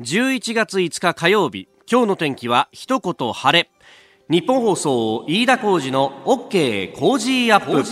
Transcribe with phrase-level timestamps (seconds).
[0.00, 3.70] 11月5日火曜日今日の天気は一言晴れ。
[4.30, 7.84] ニッポン放送飯田浩司の OK Cozy up。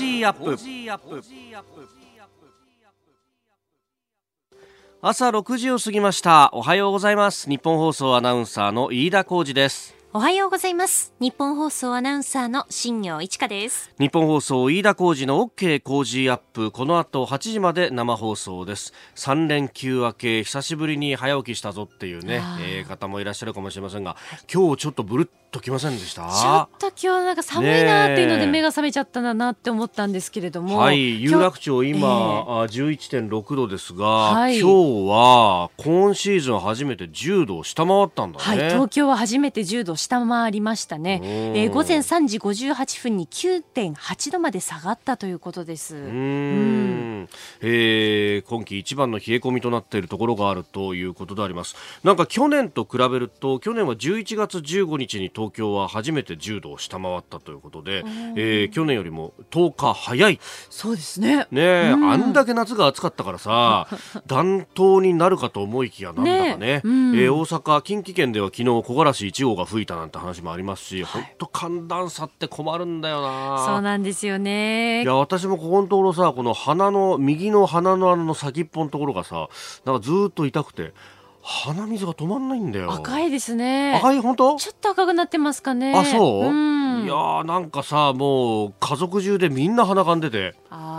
[5.02, 6.48] 朝6時を過ぎました。
[6.54, 7.50] おはようございます。
[7.50, 11.12] ニッポン放送アナウンサーの飯田浩司ですおはようございます。
[11.20, 13.92] ニッポン放送アナウンサーの新行市佳です。
[13.98, 16.70] ニッポン放送飯田浩司の OK Cozy up。
[16.70, 18.94] この後8時まで生放送です。
[19.16, 24.16] 3連休明け久しぶりに早起きしたぞっていうね、えー、方もいらっしゃるかもしれませんが
[24.50, 26.22] 今日ちょっとブルッときませんでした？
[26.22, 30.78] ちょっと今日なんか寒いなっていうので目が覚めちゃったなって思ったんですけれども。
[30.78, 34.68] はい有楽町今、えー、11.6度ですが、はい、今
[35.04, 38.44] 日は今シーズン初めて10度を下回ったんだね。
[38.44, 45.96] はい東京は初めて10度下回りましたね、えー、午前3時58分に9.8度まで下がったということです。
[45.96, 47.28] うん、
[47.60, 51.76] えー、今季一番の冷え込みとなっているところがあるということであります。
[52.04, 58.04] なんか去年と比べると去年は11月15日に東京は初めて10度を下回ったということで、
[58.36, 60.40] えー、去年よりも10日早い。
[60.70, 61.46] そうですね。
[61.50, 63.88] ね、うん、あんだけ夏が暑かったからさ
[64.26, 66.68] 暖冬になるかと思いきやなんだかね。
[66.68, 73.64] ね、うん、えー、大阪近畿圏では昨日木枯らし1号が吹いたなんて話もありますし本当、はい、寒暖差って困るんだよな。
[73.66, 75.02] そうなんですよね。
[75.02, 79.48] いや私もここのところさこの鼻の右の鼻の穴の先っぽのところがさ
[79.84, 80.92] なんかずっと痛くて
[81.40, 82.92] 鼻水が止まんないんだよ。
[82.92, 83.96] 赤いですね。
[83.96, 84.20] 赤い？
[84.20, 84.56] 本当？
[84.56, 85.94] ちょっと赤くなってますかね。
[85.96, 90.97] あそう、うん、いやなんかさもう家族中でみんな鼻かんでてあ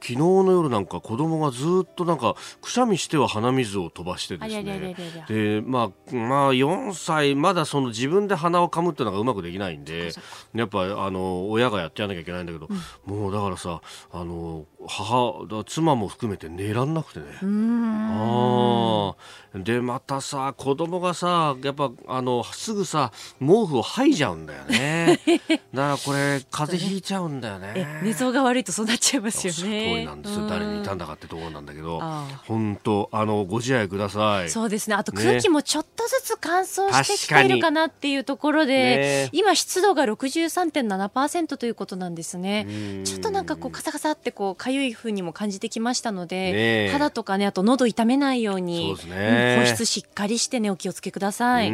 [0.00, 4.96] 昨日の夜なんか子供がずっとなんかくしゃみしては鼻水を飛ばしてですね。
[5.28, 10.12] でまあまあ4歳まだその自分で鼻をかむっていうのがうまくできないんで
[10.54, 12.68] やっぱあの親がやってやらなきゃいけないんだけど、
[13.06, 17.26] うん、もうだからさあの母妻も含めて寝らんなくてね。
[17.42, 19.14] あ
[19.54, 25.20] でまたさ子供がさやっぱあのすぐさ毛布を吐いちゃうんだよね。
[25.74, 28.00] だからこれ風邪ひいちゃうんだよね。
[28.02, 30.48] 寝相が悪いとそうなっちゃいますよね通りなんですよ。
[30.48, 32.00] 誰にいたんだかってところなんだけど
[32.46, 34.50] 本当あのご自愛ください。
[34.50, 34.96] そうですね。
[34.96, 42.66] あと空気もちょっとずつ乾燥してきているかなっていうところで、ね、今湿度が63.7%ということなんですね。
[43.04, 51.70] ちょっとなんかこうカサカサってこうかゆいふうにも感じてきましたので、ね、肌とかねあと喉痛めないようにそうですね、保湿しっかりしてねお気をつけください。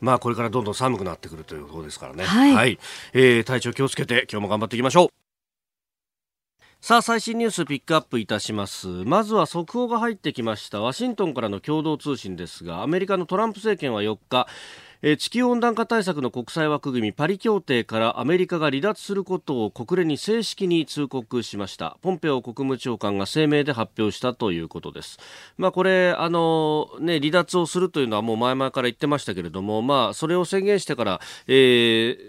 [0.00, 2.24] まあこれからどんどん寒くなってくるということですからね。
[2.24, 2.78] はい、はい、
[3.12, 5.21] えー、体調気をつけて今日も頑張っていきましょう
[6.84, 8.88] さあ最新ニュースピックアップいたします。
[8.88, 10.80] まずは速報が入ってきました。
[10.80, 14.48] ワシントンからの共同通信ですがアメリカのトランプ政権は4日
[15.02, 21.96] 地球温暖化対策の国際枠組みパリ協定からアメリカが離脱することを国連に正式に通告しました。
[22.02, 25.18] ポンペオ国務長官が声明で発表したということです。
[25.58, 31.52] まあこれあのね離脱をするというのはもう前々から言ってましたけれどもまあそれを宣言してから、え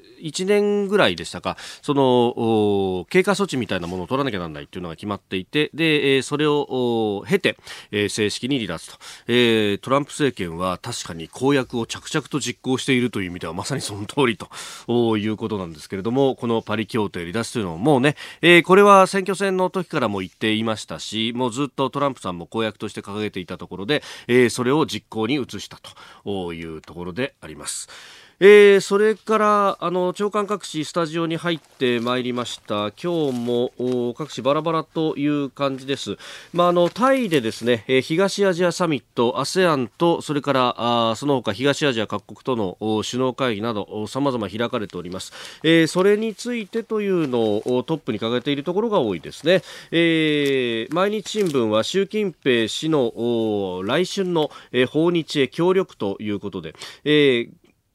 [0.09, 7.57] ー1年ぐらいでしたか、その、経過措置みたいなものを取らなきゃならないというのが決まっていて、で、えそれを経て、
[7.91, 8.97] え正式に離脱と。
[9.27, 14.49] えトランプ政権は確かに公約を着々と実行しているという意味ではまさにその通りと
[15.17, 18.15] いうことなんですけれども、このパリ協定離脱というのももうね、
[18.63, 24.01] これは選挙戦の時からも言っていましたし、もうずっとトランプさんも公約として掲げていたところで、
[24.49, 25.77] それを実行に移した
[26.23, 28.22] というところであります。
[28.45, 32.91] えー、それからあの長官各紙スタジオに入ってまいりました。
[32.91, 33.71] 今日も
[34.17, 36.17] 各紙バラバラという感じです、
[36.51, 42.75] まあ、あのタイでですねえ東アジアサミット ASEAN とそれからあその他東アジア各国との
[43.09, 45.31] 首脳会議などさまざま開かれております、
[45.63, 49.61] えー、それについてというのをトップに掲げているところが多いですね、
[49.91, 56.75] えー、毎日新聞は習近平氏の来春のえ訪日へ協力ということで、
[57.05, 57.49] えー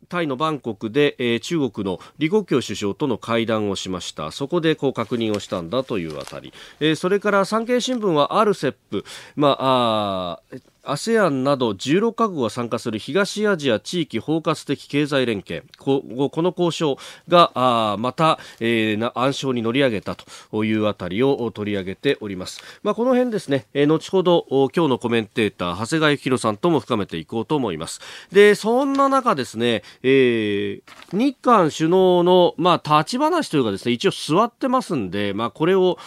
[0.08, 4.30] タイのバンコクで、えー、中国の李克強首相との会談をしました。
[4.30, 9.04] そこでこう確認をしたんだというあたり、えー、それから産経新聞は RCEP、
[9.36, 10.58] まあ、あ
[10.90, 15.64] ASEAN など16カ国が参加する東アジア地域包括的経済連携。
[15.78, 16.98] ここの交渉
[17.28, 20.16] があまた、えー、暗礁に乗り上げた
[20.50, 28.00] というあたりを取り上げております、まあ、この辺ですね、えー、後ほど今日のコメンテーター長谷川幸宏さんとも深めていこうと思います。
[28.32, 30.82] でそんな中ですね、えー、
[31.12, 35.98] 日韓首脳の、まあ、立ち話というかですね一応座ってますんで、まあ、これを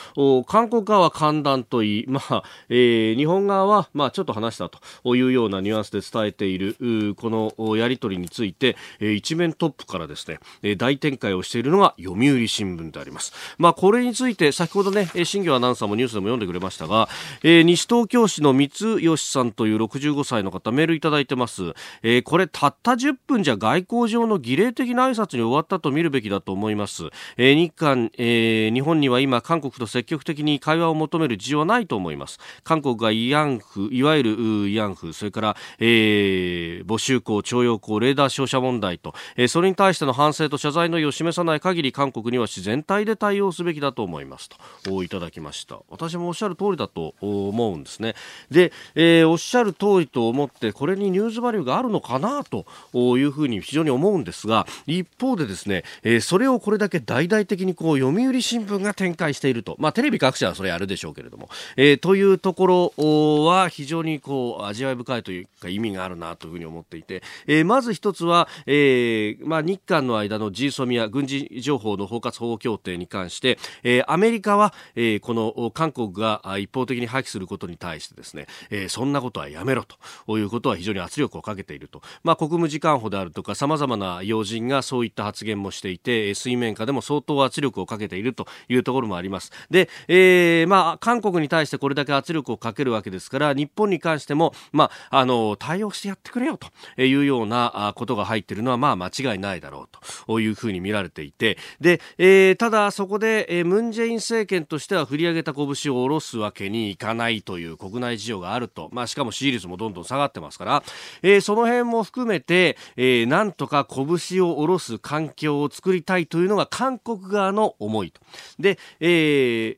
[0.48, 6.76] 韓国側は歓談といい、まあえー、日本側は、まあ、ちょっと話したというようなニュアンスで伝えている
[7.16, 13.34] このやり取りについて、一面トップからですね大展開をしているのが読売新聞であります。
[13.58, 17.10] まあ、これについて先ほどね新業アナウンサーもニュースでも読んでくれましたが、
[17.44, 21.74] えー、西東京市の三吉さんという65歳の方メールいただいてます、
[22.04, 27.04] えー、これたった10分じゃ外交上の儀礼的な挨拶に終わったと見るべきだと思います、
[27.38, 32.40] えー、日韓、えー、日本には今韓国と積極的に会話を求める事情はないと思います。
[32.64, 44.50] 韓国が慰安婦いわゆる慰安婦それから、えー、募集校徴用工レーダー照射問題と、えー、それに対しての反省と謝罪の意を示さない限り韓国には自然体で対応すべきだと思います
[44.84, 45.80] といただきました。
[45.90, 48.16] 私もおっしゃる通りだと思うんですね。
[48.50, 59.76] で、えー、おっしゃる通りと思ってこれにニュースバリューがあるのかなというふうに非常に思うんですが一方でですね、えー、それをこれだけ大々的にこう読売新聞が展開していると。
[59.80, 79.86] まあテレビ各社はそれあるでしょうけれども、えー、というところは非常にこう味わい深いというか意味があるなというふうに思っていて、えー、まず一つは、えーまあ、日韓の間の G ソミア軍事情報の包括保護協定に関して、えー、アメリカは、えー、この韓国が一方的に破棄することに対してですね、えー、そんなことはやめろ
[80.28, 89.52] ということは非常に圧力をかけていると、まあ、国務次官補であるとかさまざまな要人がそういった発言もしていて水面下でも相当圧力をかけているというところもあります。
[89.70, 96.70] で、えー、まあ、韓国に対してこれだけ圧力をかけるわけですから日本に関しても、まあ、あの対応してやってくれよと
[97.02, 99.98] いうようなことが入っているのはまあ間違いないだろう
[100.28, 101.58] というふうに見られていて。
[101.80, 110.84] で、えー、ただそこで、えー、ムン・ジェイン政権としては振り上げた拳を下ろすわけにいかないという国内事情があると、まあ、しかも支持率もどんどん下がってますから、
[111.22, 118.22] えー、その辺も含めて、えー、なんとか拳を下ろす環境を作りたいというのが韓国側の思いと。
[118.60, 119.78] で、え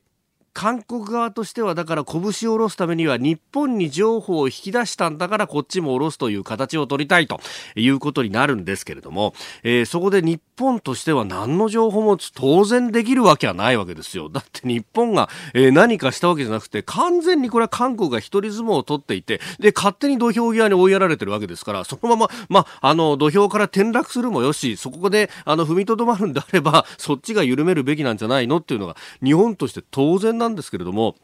[0.54, 7.40] 韓国側としてはだから拳を下ろすためには日本に情報を引き出したんだからこっちも下ろすという形を取りたいと
[7.74, 9.34] いうことになるんですけれども、
[9.64, 14.28] えー、そこで日本としては何の情報も当然できるわけはないわけですよ。
[14.28, 31.16] だって日本が、えー、何かしたわけじゃなくて完全にこれは韓国が一人相撲を取っていてで勝手に土俵際に追いやられてるわけですからそのまま、まあ、あの土俵から転落するもよしそこであの踏みとどまるんであればそっちが緩めるべきなんじゃないのっていうのが日本として当然ななんですけれども、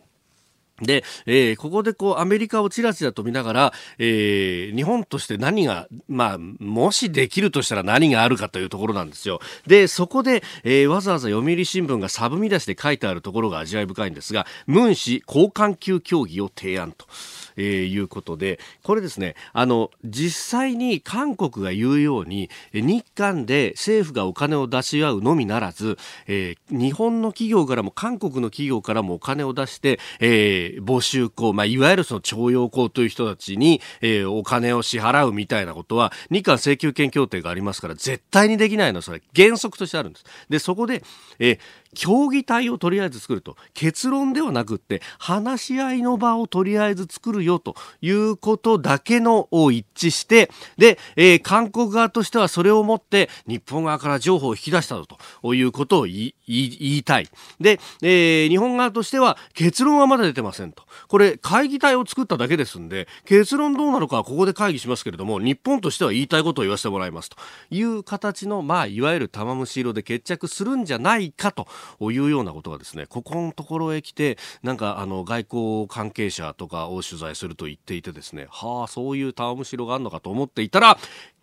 [0.81, 9.40] で、えー、ここでこうアメリカをちらちらと見ながら、えー、日本として何が、まあ、もしできるとしたら何があるかというところなんですよ。
[9.67, 17.06] で、そこで、えー、わざわざ読売新聞がサブ見出しで書いてあるところが味わい深いんですが、ムン氏交換級協議を提案と。
[17.60, 40.24] えー、いうことで、これですね、あの、実際に韓国が言うように、日韓で政府がお金を出し合うのみならず、えー、日本の企業からも韓国の企業からもお金を出して、えー、募集校、まあ、いわゆるその徴用工という人たちに、えー、お金を支払うみたいなことは、日韓請求権協定がありますから、絶対にできないのは、それ原則としてあるんです。
[40.48, 41.02] で、そこで、
[41.38, 41.58] えー、
[41.94, 54.96] 協議体をとりあえず作ると結論ではなくって話し合いの場をとりあえず作るよということだけのを一致してで、えー、韓国側としてはそれをもって日本側から情報を引き出した
[55.42, 57.28] ということを言いたい。
[57.60, 60.82] で、えー、日本側としては結論はまだ出てませんと。
[61.08, 67.36] これ会議体を作っただけですんで結論どうなのかはここで会議しますけれども日本としては言いたいことを言わせてもらいますと。
[67.70, 71.66] いう形のまあいわゆる玉虫色で決着するんじゃないかと
[72.00, 80.99] いうようなことがですねここのところへ来てなんかあの外交関係者とかを取材すると言っていてですねはあそういうタむしろがあるのかと思っていたら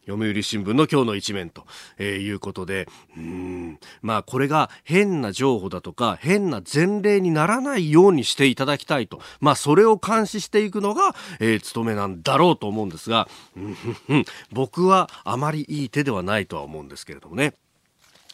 [0.07, 1.65] 読売新聞の今日の一面と、
[1.97, 13.27] えー、いうことで、うん、まあこれが変な情報だとか変な前例にならないようにしていただきたいと、まあそれを監視していくのが、えー、務めなんだろうと思うんですが、
[14.51, 17.53] 僕はあまりいい手ではないとは思うんですけれどもね。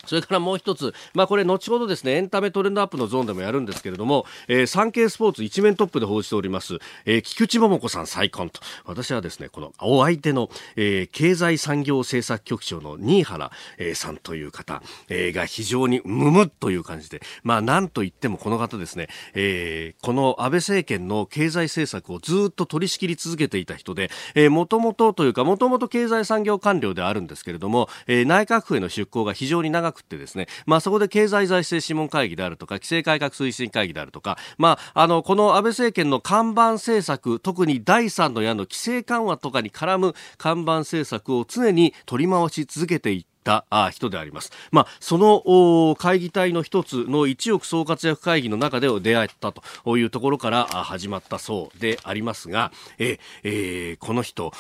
[0.05, 24.10] それからもう一つ、まあ、これ後ほどですねエンタメトレンドアップのゾーンでもやるんですけれども、えー、産経スポーツ一面トップで報じております、えー、菊池桃子さん再婚と私はですねこのお相手の、えー、経済産業政策局長の新原、えー、さんという方、えー、が非常にむむっという感じでまあなんといってもこの方ですね、えー、この安倍政権の経済政策をずっと取り仕切り続けていた人で
[24.50, 44.51] もともとというかもともと経済産業官僚であるんですけれども、えー、内閣府への出向が非常に長くてですね、まあ、そこで経済財政諮問会議であるとか規制改革推進会議であるとか、まあ、あのこの安倍政権の看板政策特に第三の矢の規制緩和とかに絡む看板政策を常に取り回し続けていった人であります。
[44.71, 54.53] まあ、その会議体の一つの一億総活躍会議の中で出会ったというところから始まったそうでありますが、ええー、この人、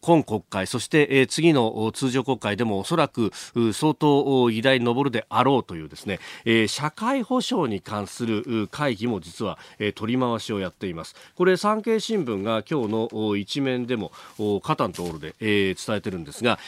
[0.00, 3.32] 今国会、そして、次の通常国会でもおそらく
[3.74, 6.18] 相当議題に上るであろうというですね、
[6.68, 9.58] 社会保障に関する会議も実は、
[9.94, 11.14] 取り回しをやっています。
[11.34, 14.12] これ産経新聞が今日の一面でも
[14.62, 16.58] カタンところで、伝えてるんですが、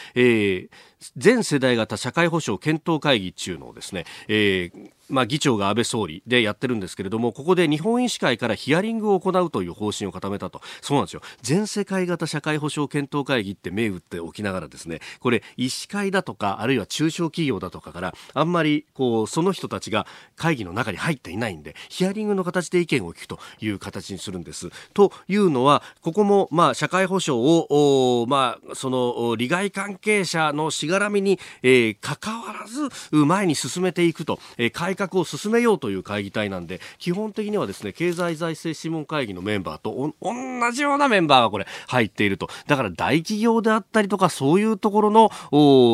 [1.16, 20.06] 全世代型社会保障検討会議中のですね、えーまあ、議長が安倍総理でやってるんですけれどもここで日本医師会からヒアリングを行うという方針を固めたとそうなんですよ全世界型社会保障検討会議って銘打っておきながらですねこれ医師会だとかあるいは中小企業だとかからあんまりこうその人たちが
[20.36, 24.70] 会議の中に入っていないんでヒアリングの形で意見を聞くという形にするんです。
[24.94, 42.48] というのはここもまあ社会保障をまあその利害関係者のしがらみに、えー、関わらず前に進めていくと、えー、改革を進めようという会議体なんで基本的にはですね経済財政諮問会議のメンバーと同じようなメンバーがこれ入っていると。
[42.66, 45.30] だから大企業であったりとかそういうところの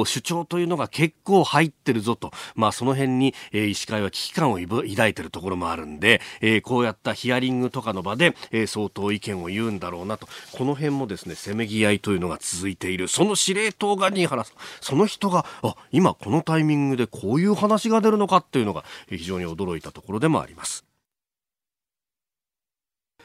[0.05, 10.29] 主張というのが結構入ってるぞと、まあ、その辺に、えー、医師会は危機感を抱いているところもあるんで、えー、こうやったヒアリングとかの場で、えー、相当意見を言うんだろうなと。
[10.53, 13.09] この辺もですねせめぎ合いというのが続いている。
[13.09, 14.57] その司令塔が新原さん。
[14.89, 20.88] その人があ今このタイミングでこういう話が出るのかっていうのが非常に驚いたところでもあります。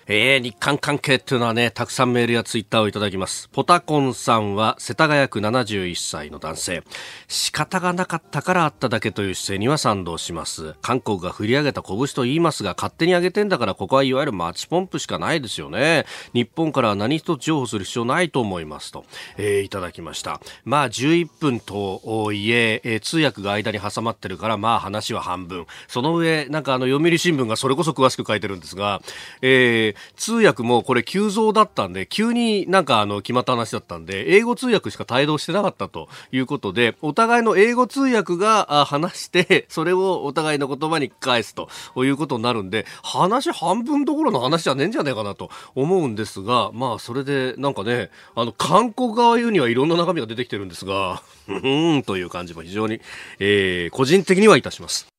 [0.05, 3.47] えー、日韓関係っていうのはね、たくさんメールやツイッターをいただきます。
[3.49, 6.83] ポタコンさんは世田谷区71歳の男性。
[7.29, 10.75] 仕方がなかったからあっただけという姿勢には賛同します。
[10.81, 16.05] 韓国が振り上げた拳と言いますが、勝手に上げてんだからここはいわゆるマッチポンプしかないですよね。
[16.33, 19.05] 日本からは何一つ譲歩する必要ないと思いますと、
[19.37, 20.41] えー、いただきました。
[20.65, 25.65] まあ11分とおいええー、通訳が間に挟まってるからまあ話は半分。
[25.87, 29.01] その上、なんかあの読売新聞がそれこそ詳しく書いてるんですが、
[29.41, 53.01] えー通訳もこれ急増だったんで、急になんかあの決まった話だったんで、英語通訳しか帯同してなかったということで、お互いの英語通訳が話して、それをお互いの言葉に返すということになるんで、話半分どころの話じゃねえんじゃねえかなと思うんですが、まあそれでなんかね、あの韓国側言うにはいろんな中身が出てきてるんですが、うんという感じも非常に、
[53.39, 55.12] えー、個人的にはいたします。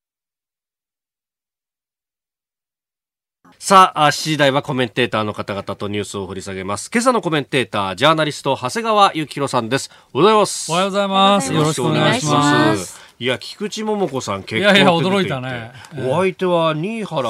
[3.59, 6.91] さあ、7時台はコメンテーターの方々とニュースを掘り下げます。
[6.93, 9.89] 今朝のコメンテーター、ジャーナリスト、長谷川幸宏さんです。
[10.13, 10.71] おはようございます。
[10.71, 11.53] おはようございます。
[11.53, 13.04] よろしくお願いします。
[13.17, 17.29] いや菊池桃子さん結婚いやいや驚いたね、お相手は新原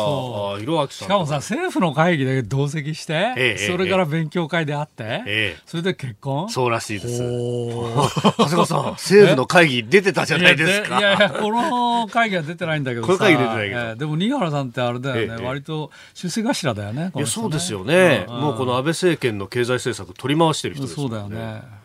[0.58, 6.50] 弘明さんしかもさ政府の会議で同席して、ええ、それから勉強会であって、え、それで結婚？
[6.50, 7.22] そうらしいです。
[7.22, 11.00] 長谷川さん 政府の会議出てたじゃないですか。
[11.00, 21.10] いやいやこの会議は出てないんだけど この会議出てないけど、でも新原さんってあれだよね、割と出世頭だよねいやそうですよね、もうこの安倍政権の経済政策取り回してる人ですよね。
[21.10, 21.85] そうだよね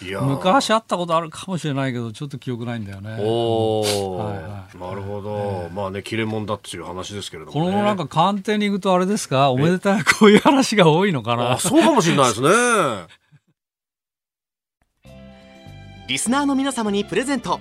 [0.00, 3.16] 昔会ったことあるかもしれないけどちょっと記憶ないんだよね。
[3.20, 3.80] お
[4.18, 9.50] はいはい、なるほど、まあね切れ者だっていう話ですけれども、ね、このなんか官邸に行くとあれですか？
[9.50, 11.58] おめでたいこういう話が多いのかな？
[11.58, 12.48] そうかもしれないですね。
[16.08, 17.60] リスナーの皆様にプレゼント。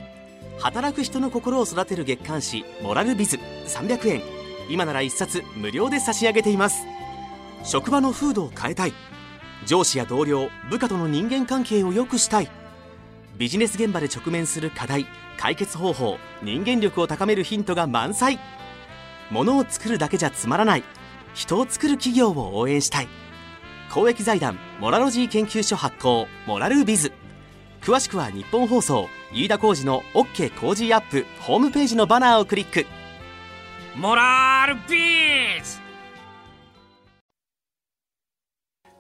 [0.60, 4.22] 働く人の心を育てる月刊誌「モラルビズ」300円。
[4.70, 6.86] 今なら1冊無料で差し上げています。
[7.64, 8.94] 職場の風土を変えたい
[9.66, 12.50] 上司や同僚部下との人間関係を良くしたい。
[13.38, 18.40] ビジネス現場で直面する課題解決方法人間力を高めるヒントが満載。
[19.32, 20.84] ものを作るだけじゃつまらない。
[21.34, 23.08] 人を作る企業を応援したい。
[23.92, 27.12] 公益財団モラロジー研究所発行モラルビズ。
[27.82, 32.86] 詳しくは日本放送飯田浩司の OK 工事アップホームページのバナーをクリック。
[33.96, 35.83] モラルビズ!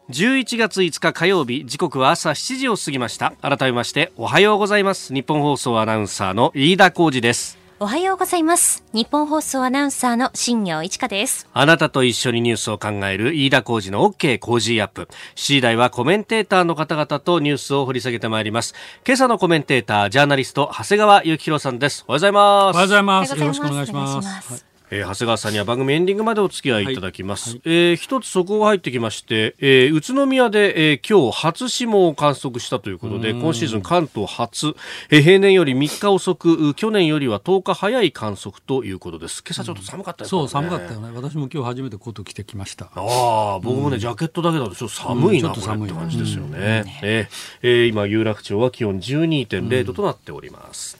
[0.10, 3.33] 11月5日火曜日時刻は朝7時を過ぎました。
[3.41, 5.13] 改めましておはようございます。
[5.13, 7.57] 日本放送アナウンサーの飯田浩二です。
[7.79, 8.83] おはようございます。
[8.93, 11.48] 日本放送アナウンサーの新業一華です。
[11.53, 15.07] あなたと一緒にニュースを考える飯田浩二の OK 工事アップ。
[15.36, 18.74] 7時台はコメンテーターの方々とニュースを掘り下げてまいります。
[19.05, 22.05] 今朝のコメンテータージャーナリスト長谷川幸宏さんです。
[22.07, 22.39] おはようございま
[22.74, 22.75] す。
[22.75, 23.39] おはようございます。
[23.39, 34.76] よろしくお願いしますえー、長谷川さんには番組エンディングまでお付き合いいただきます、はいはい、えー、一つ速報が入ってきまして、えー、宇都宮で、えー、今日初霜を観測したということで今シーズン関東初、
[35.10, 39.44] えー、平年より3日遅く去年よりは10日早い観測ということです。
[39.44, 41.12] 今朝ちょっと寒かったね、そう寒かったよね。
[41.16, 42.92] 私も今日初めてコート着てきました。
[42.94, 50.98] ああ僕もね、ジャケットだけだとちょっと寒いな、うん、寒いって感じですよね、うん、えー、今有楽町は気温12.0度となっております、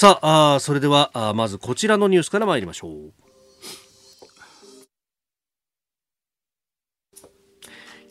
[0.00, 3.12] さああそれではあまずこちらのニュースから参りましょう。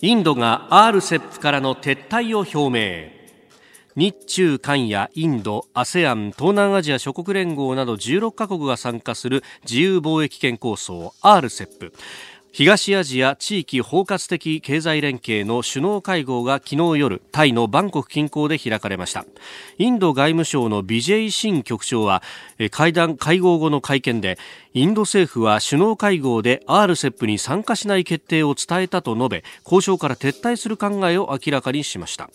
[0.01, 3.17] インドが RCEP からの撤退を表明。
[3.95, 11.93] 日中韓やインド、ASEAN、東南アジア諸国連合など16カ国が参加する自由貿易圏構想 RCEP
[12.57, 19.25] 東アジア地域包括的経済連携の首脳会合が昨日夜タイのバンコク近郊で開かれました。
[19.77, 22.23] インド外務省のビジェイ・シン局長は
[22.71, 24.39] 会談会合後の会見で
[24.73, 32.31] インド政府は首脳会合で RCEP に参加しない決定を伝えたと述べ交渉から撤退する考えを明らかにしました。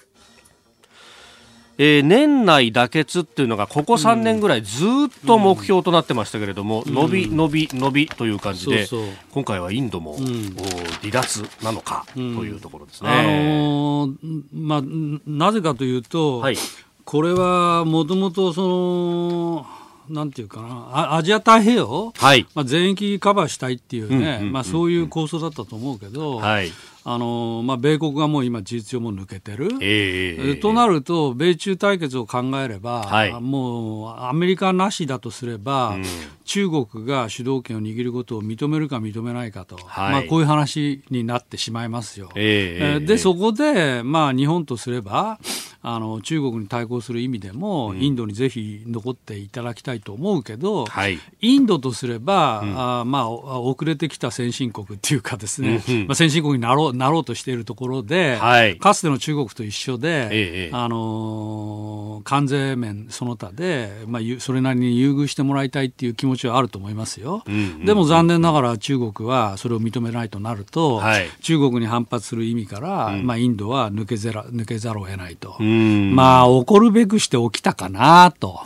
[1.78, 4.88] えー、年内妥結っていうのがここ3年ぐらいずっ
[5.26, 8.86] と目標となってましたけれども、うん、伸び伸び伸びという感じで、
[9.32, 10.54] 今回はインドも、うん、
[11.00, 13.10] 離脱なのかというところですね。
[13.10, 14.82] あのー、まあ、
[15.26, 16.56] なぜかというと、はい、
[17.04, 19.66] これはもともとその
[20.08, 26.70] なんていうかな、アジア太平洋、はい、まあ、全域カバーしたいっていうね、まあ、そういう構想だったと思うけど、はい、
[27.04, 36.04] あのまあ、米国がもう今、事実上も抜けてる、えー、となると、米中対決を考えれば、はい、もうアメリカなしだとすれば、うん、
[36.52, 42.28] 中国が主導権を握ることを認めるか認めないかと、はい、まあ、こういう話になってしまいますよ。
[42.34, 45.38] えー、で、そこで、まあ、日本とすれば、
[45.84, 67.42] あの中国に対抗する意味でも、うん、インドにぜひ残っていただきたいと思うけど、はい、インドとすれば、うん、あまあ、遅れてきた先進国っていうかですね、うん、まあ、先進国になろうなろうとしているところで、はい、かつての中国と一緒で、ええ、あの関税面その他で、まあ、それなりに優遇してもらいたいっていう気持ちはあると思いますよ。
[67.84, 75.60] でも残念ながら中国はそれを認めないとなると、はい、中国に反発する意味から、まあ、インドは抜けざら抜けざるを得ないと。
[75.62, 78.60] まあ、起こるべくして起きたかなと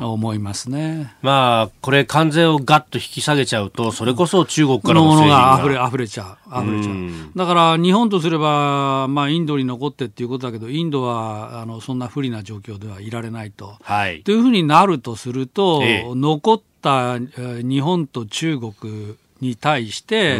[0.00, 1.14] 思いますね。
[1.22, 6.96] まあ、これ、関税をがっと引き下げちゃうと、それこそ中国からのものが溢れ溢れちゃう、溢れちゃう。
[7.36, 13.76] だから、日本とすれば、まあ、インドに残ってっていうことだけど、インドはあのそんな不利な状況ではいられないと。
[13.82, 20.36] はい、というふうになるとすると、ええ、残った日本と中国に対して、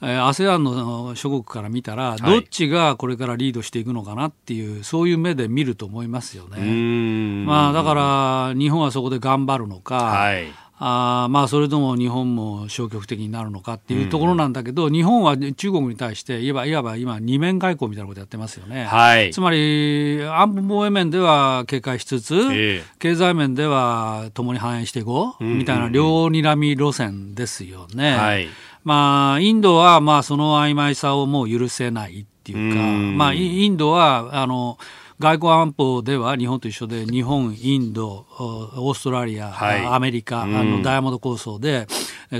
[0.00, 7.44] うん、ASEAN の諸国から見たら、どっちがこれからリードしていくのかなっていう、そういう目で見ると思いますよね。
[7.44, 10.46] まあ、だから、日本はそこで頑張るのか、はい
[10.78, 18.84] あまあそれとも日本も消極的になるのかっていうところなんだけど、うん、日本は中国に対していわいわば今、二面外交みたいなことやってますよね。
[18.84, 28.16] はい、つまり、安保防衛面では警戒しつつ、えー、経済面では共に反映していこう、みたいな両睨み路線ですよね。
[28.16, 28.48] はい、
[28.84, 34.76] まあ、インドはまあその曖昧さをもう許せないっていうか、うん、まあ、インドは、あの、
[35.18, 41.86] 外交安保では日本と一緒で日本、インド、オーストラリア、はい、アメリカ、あのダイヤモンド構想で、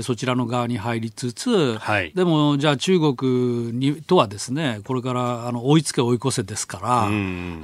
[0.03, 7.07] そちらの側に入りつつ、はい、でもじゃあ中国にとはですねこれからあの追いつけ追い越せですから、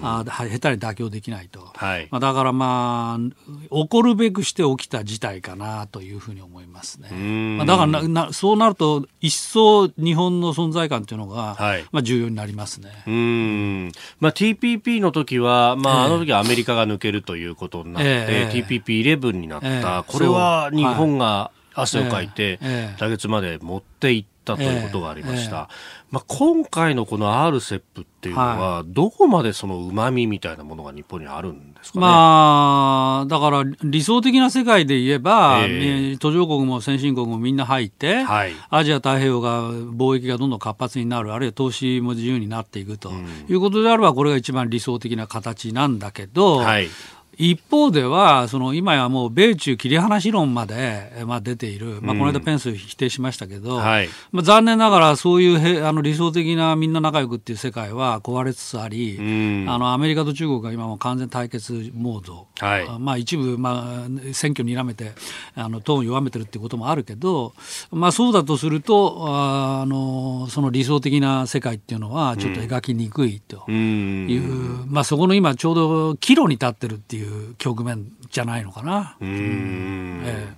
[0.01, 7.09] あ下手に妥協できないと、はい、まあ、だからまあ起こるべくして起きた事態かなというふうに思いますね。
[7.57, 13.03] まあ、だからななそうなると一層日本の存在感というのが、はい、まあ、重要になりますね。
[13.05, 13.91] うん。
[14.19, 22.59] まあ、TPP の時は、まあ、あの時はアメリカが抜けるということになって、えー、TPP11 になった、えー、これは日本が、汗をかいて、
[22.97, 25.69] 来月まで持っていったということがありました。
[26.11, 32.01] まあ、今回のこの RCEP っていうのは、どこまでその旨味みたいなものが日本にあるんですかね？
[32.05, 43.11] まあ、だから理想的な世界で言えば、えー、途上国も先進国もみんな入って、はい、アジア太平洋が貿易がどんどん活発になる、あるいは投資も自由になっていくと
[43.49, 46.89] いうことであれば、これが一番理想的な形なんだけど、はい
[47.37, 65.13] 一方では、その今やもう米中切り離し論まで、まあ、出ている、まあ、この間、ペンス否定しましたけど、うんはい、まあ、残念ながらそういうへあの理想的なみんな仲良くっていう世界は壊れつつあり、うん、あのアメリカと中国が今も完全対決モード、はい、まあ、一部、まあ、選挙にらめて
[65.55, 67.53] あのトーンを弱めてるっていうこともあるけど、
[67.91, 77.22] まあ、そうだとするとあの、その理想的な世界っていうのは、ちょっと描きにくいという、うん、まあ、そこの今、ちょうど岐路に立ってるっていう。
[77.23, 79.17] いう局面じゃないのかな。
[79.19, 80.55] うん、え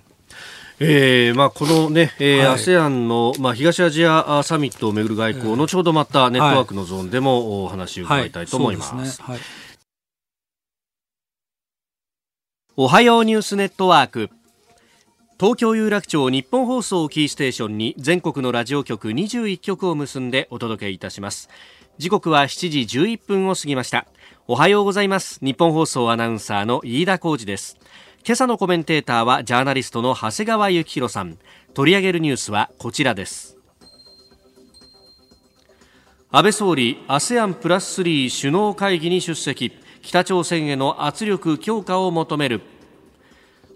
[0.78, 1.32] え。
[1.32, 8.94] ーまあ、このね、えーはい、ASEAN の、まあ、東アジアサミットをめぐる外交、えー、後ほどまたネットワークのゾーンでもお話を伺いたいと思います。
[8.94, 9.26] はい、すね。
[9.26, 9.40] はい、
[12.76, 14.30] おはようニュースネットワーク。
[15.38, 21.48] 東京有楽町日本放送キーステーションに全国のラジオ局21局を結んでお届けいたします。
[21.98, 24.06] 時刻は7時11分を過ぎました
[24.48, 25.40] おはようございます。
[25.42, 27.76] 日本放送アナウンサーの飯田浩二です。
[28.24, 31.36] 今朝のコメンテーターはジャーナリストの長谷川幸宏さん。
[31.74, 33.58] 取り上げるニュースはこちらです。
[36.30, 39.72] 安倍総理 ASEAN プラス3首脳会議に出席。
[40.00, 42.60] 北朝鮮への圧力強化を求める。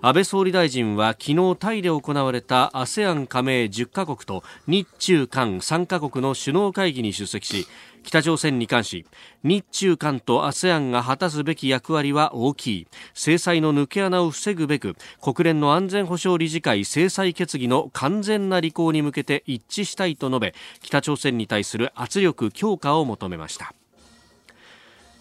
[0.03, 7.67] 安倍総理大臣は昨日タイで行われた ASEAN 加盟10カ国と日中韓3カ国の首脳会議に出席し
[8.03, 9.07] 北朝鮮に関し
[9.43, 12.87] 日中韓と ASEAN が果たすべき役割は大きい。
[13.15, 23.75] 制裁の抜け穴を防ぐべく国連の安全保障理事会制裁決議の完全な履行に向けて一致したいと述べ北朝鮮に対する圧力強化を求めました。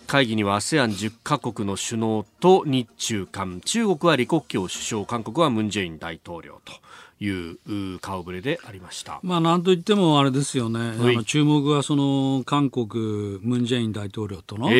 [0.08, 6.74] 会議には ASEAN10 カ国の首脳と日中韓中国は李克強首相韓国はムン・ジェイン大統領と。
[7.20, 9.20] いう顔ぶれでありました。
[9.24, 14.78] まあ、なんといってもあれですよね、あの注目はその韓国、ムン・ジェイン大統領との、えー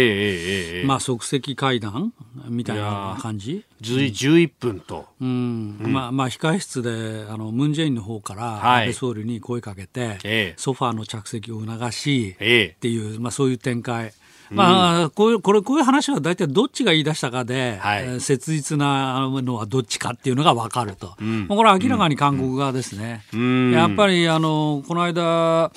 [0.80, 2.14] えー、まあ、即席会談
[2.48, 3.66] みたいな感じ。
[3.82, 5.08] 11分と。
[5.20, 5.78] うん。
[5.82, 14.14] うん、まあ、まあ、控え室で、あの、ムン・ジェインの方から、安倍総理に声かけて、はい、ソファーの着席を促し、っていう、まあ、そういう展開。
[14.52, 21.16] まあ、こういう、これ、こういう話は大体どっちが言い出したかで、はい、切実なのはどっちかっていうのが分かると。
[21.20, 23.24] うん、これは明らかに韓国側ですね。
[23.34, 25.72] うん、やっぱり、あの、この間、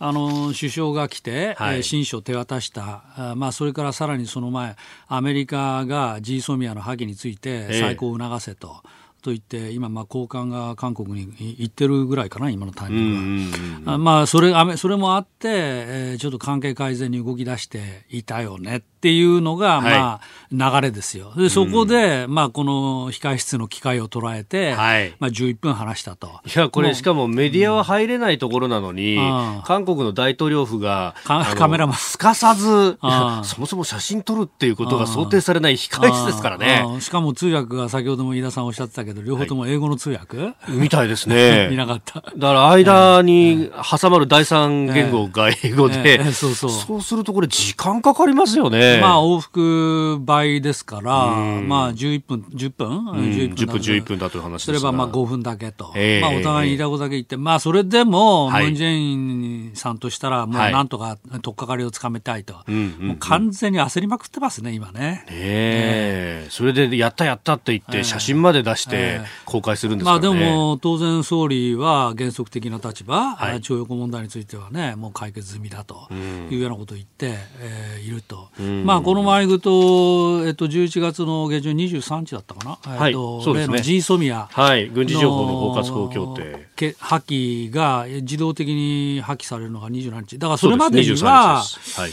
[0.00, 4.76] あの首相が来て、はい、親書を手渡した、あまあ、それからさらにその前、
[5.08, 8.76] アメリカが G ソミアの破棄について再考を促せと。
[8.84, 13.50] ええと言って、今、まあ、高官が韓国に行ってるぐらいかな、今のタイミン
[13.84, 13.98] グは。
[13.98, 21.32] まあ、それ、それもあって、えー、ちょっと関係改善に動き出していたよねっていうのが、まあ、流れですよ。
[21.36, 26.40] で、そこで、まあ、この控室の機会を捉えて、はい、まあ、11分話したと。
[26.46, 31.96] いや、これ、しかもメディアは入れないところなのに、うん、韓国の大統領府が、カメラマン。
[31.96, 32.98] すかさず、
[33.44, 36.84] そもそも写真撮るっていうことが想定されない控室ですからね。
[37.00, 41.68] しかも通訳が先ほども飯田さんおっしゃってたけど、両方とも英語の通訳、はい、みたいですね。
[41.70, 42.20] 見なかった。
[42.20, 46.32] だから間に挟まる第三言語が英語で。
[46.32, 46.48] そ
[46.96, 48.87] うするとこれ時間かかりますよね。
[49.00, 53.54] まあ往復倍ですから、まあ11分、10分 ?10 分。
[53.54, 55.92] 10分、11分だという話すればまあ5分だけと。
[55.96, 62.54] えー、まあお互いに言いたことだけ言って、まあそれでも、ムン・ジェインさんとしたら、もうなんとか取っかかりをつかめたいと。
[62.68, 65.24] もう完全に焦りまくってますね、今ね。
[65.28, 70.28] ええそれでやったやったって言って、写真まで出して公開するんですかね。
[70.28, 76.08] まあでも、当然総理は原則的な立場、はい、徴用工問題についてはね、もう解決済みだと
[76.50, 78.48] いうようなことを言って、えー、いると。
[78.84, 90.38] まあこの前行くと、えっと、11月の下旬23日だったかな、はい、えっと、そうで G ソミアはい、軍事情報の包括法協定破棄が自動的に破棄されるのが27日。
[90.38, 92.10] だからそれまでには、はい。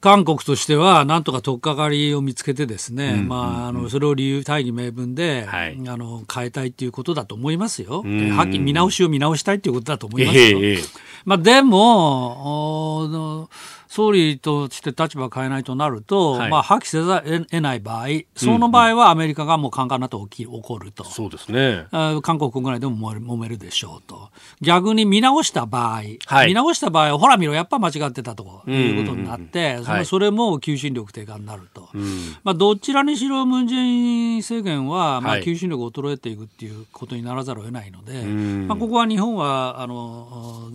[0.00, 8.00] 韓国としては、なんとか取っかかりを見つけてですね、まあ、あの、それを理由、大義名分で、はい、あの、変えたいっていうことだと思いますよ。
[8.02, 8.30] うん。
[8.30, 10.44] うん、はっきり見直しを見直したいっていうことだと思いますよ。
[10.44, 10.88] えー、
[11.26, 13.50] まあ、でも、
[13.90, 21.02] 総理として立場を変えないとなると、はい、まあ、破棄せざるを得ない場合、その場合はアメリカがもうカンカンなと起き起こると。
[21.02, 21.86] そうですね。
[22.22, 24.30] 韓国国内でも揉めるでしょうと。
[24.60, 31.80] 逆に見直した場合、はい、見直した場合、ほら見ろ、やっぱ間違ってたということになって、うんうんうん、それも求心力低下になると。
[31.80, 31.96] はい、
[32.44, 40.70] まあ、どちらにしろムン・ジェイン政権は、まあ、求心力を衰えていくっていうことにならざるを得ないので、まあ、ここは日本は、あの、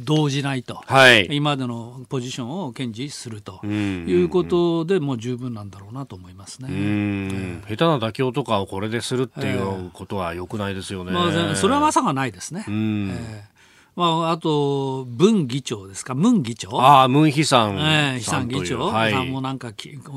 [0.00, 3.60] 動じないと、はい、今までのポジションを堅持すると。
[3.64, 12.64] いうことでもう十分なんだろうなと思いますね、えー、下手な妥協とかをこれでするっていうことはよくないですよね、まあ、それはまさかないですね。
[12.68, 13.57] えー
[13.98, 16.70] まあ、あと、文議長ですか、ムン議長？
[16.80, 17.76] ああ、ムンヒさん。
[17.80, 19.72] ええ、ヒさん議長、はい、さんもなんか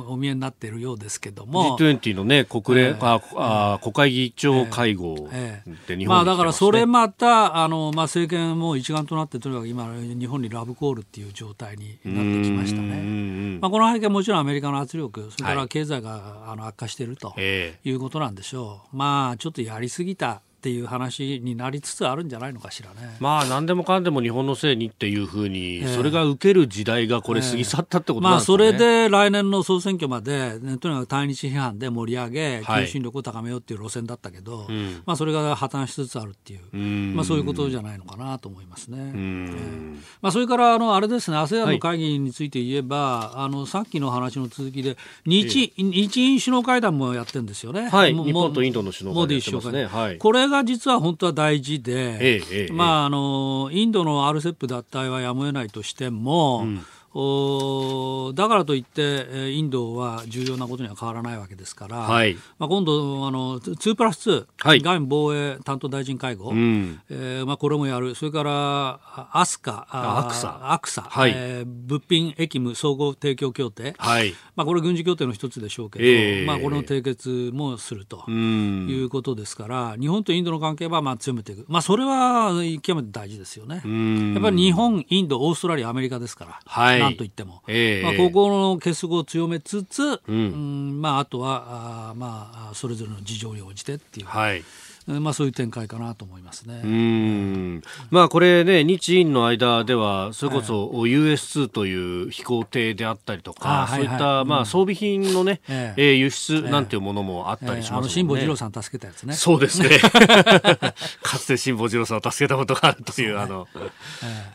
[0.07, 1.79] お見えになっているようですけども。
[1.79, 13.57] G20 のね、国連、えー、ああ国会議長会合で日本に、ね、まあ、だからそれまた、あの、まあ、政権も一丸となって、とにかく今、日本にラブコールっていう状態になってきましたね。
[13.61, 18.95] まあ、この背景はもちろんアメリカの圧力、それから経済が、あの悪化しているということなんでしょう。
[18.95, 23.17] まあ、ちょっとやりすぎたっていう話になりつつあるんじゃないのかしらね。
[23.19, 34.67] まあ何でもかんでも日本のせいにっていうふうに、えー、それが受ける時代がこれ過ぎ去ったってことなんですかね、まあそれで来年の総選挙まで、ね、とにかく対日批判で盛り上げ、求心力を高めようっていう路線だったけど、はい、
[35.07, 36.77] まあそれが破綻しつつあるっていう、
[37.15, 38.97] まあそういうことじゃないのかなと思いますね。
[38.99, 44.95] えー、まあそれからあのあれですね、ASEAN の会議について言えば、はい、あのさっきの話の続きで
[45.25, 47.89] 日、えー、日印首脳会談もやってるんですよね。
[47.89, 49.85] はい、日本とインドの首脳会談やってますね。
[49.85, 56.75] はい、これが実は本当は大事で、ええまあ、あのインドの RCEP 脱退はやむを得ないとしても、うん。
[56.75, 68.15] おだからといってインドは重要なことには変わらないわけですから、はい、まあ、今度あの2プラス2、はい、外務防衛担当大臣会合、うん、えー、まあ、これもやる。
[68.15, 68.99] それから
[69.33, 70.71] アスカアクサ。
[70.71, 74.33] アクサ、はい、えー、物品役務総合提供協定、はい。
[74.55, 83.75] まあ、これ軍事協定の一つでしょうけど、えー、まあ、これの締結もするということですから、日本とインドの関係はまあ強めていく、まあ、それは極めて大事ですよね。
[83.75, 86.59] やっぱり日本、インド、オーストラリア、アメリカですから。
[86.65, 94.25] はいなんといっても、えー、まあ、ここの結束を強めつつ、うん、うんまあ、あとはあ、まあ、それぞれの事情に応じてっていう。
[94.27, 94.63] はい
[95.07, 96.81] まあ、そういう展開かなと思いますね。
[96.83, 97.81] うん。
[98.09, 106.15] まあ、これね、日印の間では、それこそ US2 という飛行艇であったりとか、そういった、まあ、装備品のね、ええ。
[106.15, 109.33] 輸出なんていうものもあったりします、ね、あの辛坊治郎さん助けたやつね。
[109.33, 109.89] そうですね。
[111.21, 113.67] かつて辛坊治郎さんを助けたことがあるという、 あの、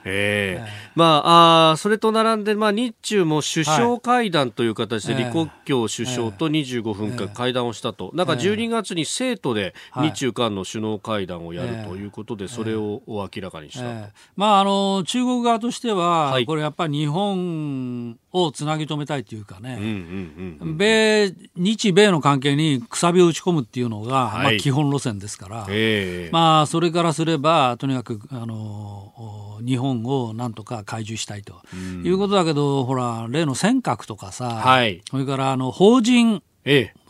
[0.04, 0.90] ええ。
[0.94, 8.10] まあ、あそれと並んで、まあ、日中も首相会談という形で、李克強首相と25分間会談をしたと。
[8.14, 19.78] なんか12月に生徒で日中間の首脳会談をやるということで、それを明らかにした、えー、まあ、あの中国側としては、はい、これやっぱり日本をつなぎ止めたいというかね、
[20.60, 31.56] 米日米の関係にくさびを打ち込むっていうのが、はい、まあ、基本路線ですから、えー、まあ、それからすればとにかくあの日本をなんとか懐柔したいと。
[32.04, 36.42] いうことだけど、ほら例の尖閣とかさ、はい、それからあの法人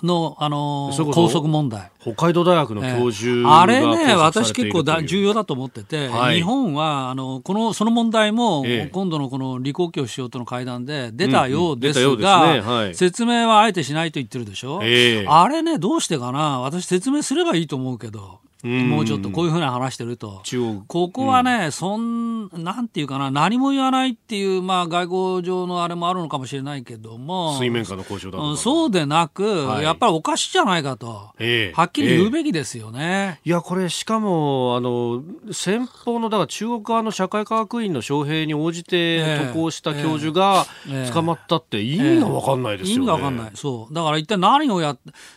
[0.02, 1.90] の、あのー、高速問題。
[2.00, 12.54] 北海道大学の教授、えー、あれね、私結構だ重要だと思ってて、はい、日本は、あの、この、その問題も、えー、今度のこの李克強首相との会談で出たようですが、うんうん。
[12.54, 12.60] ね。
[12.60, 16.60] はい、説明はあえてしないと言ってるでしょ、えー、あれね、どうしてかな？
[16.60, 18.38] 私説明すればいいと思うけど。
[18.66, 20.42] もうちょっとこういうふうに話してると、
[20.88, 33.40] ここはね、うん、そんなんていうかな、何も言わないっていう、まあ、外交上のあれもあるのかもしれないけども、水面下の交渉だとそうでなく、はい、やっぱりおかしいじゃないかと、えー、はっきり言うべきですよね。
[33.44, 40.66] えー、いや、これ、しかも、あの先方の、だから中国側の社会科学院の招聘に応じて渡航した教授が
[41.12, 44.96] 捕まったって、意味が分かんないですよね、意味が分かんない、そう、だから一体何をや、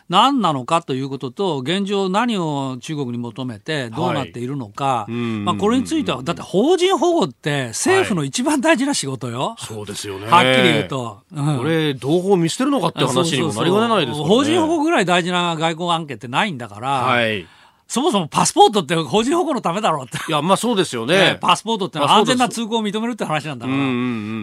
[0.09, 9.49] 何なのかということと、現状、何を中国に求めてどうなっているのか、はい、まあ、これについては、だって法人保護って政府の一番大事な仕事よ。
[9.49, 10.27] はい、そうですよね。
[10.27, 11.19] はっきり言うと。
[11.31, 14.25] うん、これ、同胞を見捨てるのかって話にもなりかねないですね。
[14.25, 17.47] 法人保護ぐらい大事な外交案件ってないんだから、はい
[17.89, 20.19] そもそもパスポートって個人保護のためだろうって。
[20.29, 21.37] いや、まあそうですよね。
[21.41, 23.77] パスポートってのは安全な通行を認めるって話なんだから。
[23.77, 23.83] だ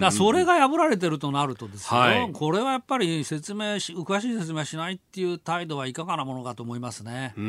[0.01, 7.35] からそれが破られてるとなるとですよ、はい、これはやっぱり説明し、詳しい説明しないっていう態度はいかがなものかと思いますね。
[7.37, 7.41] こ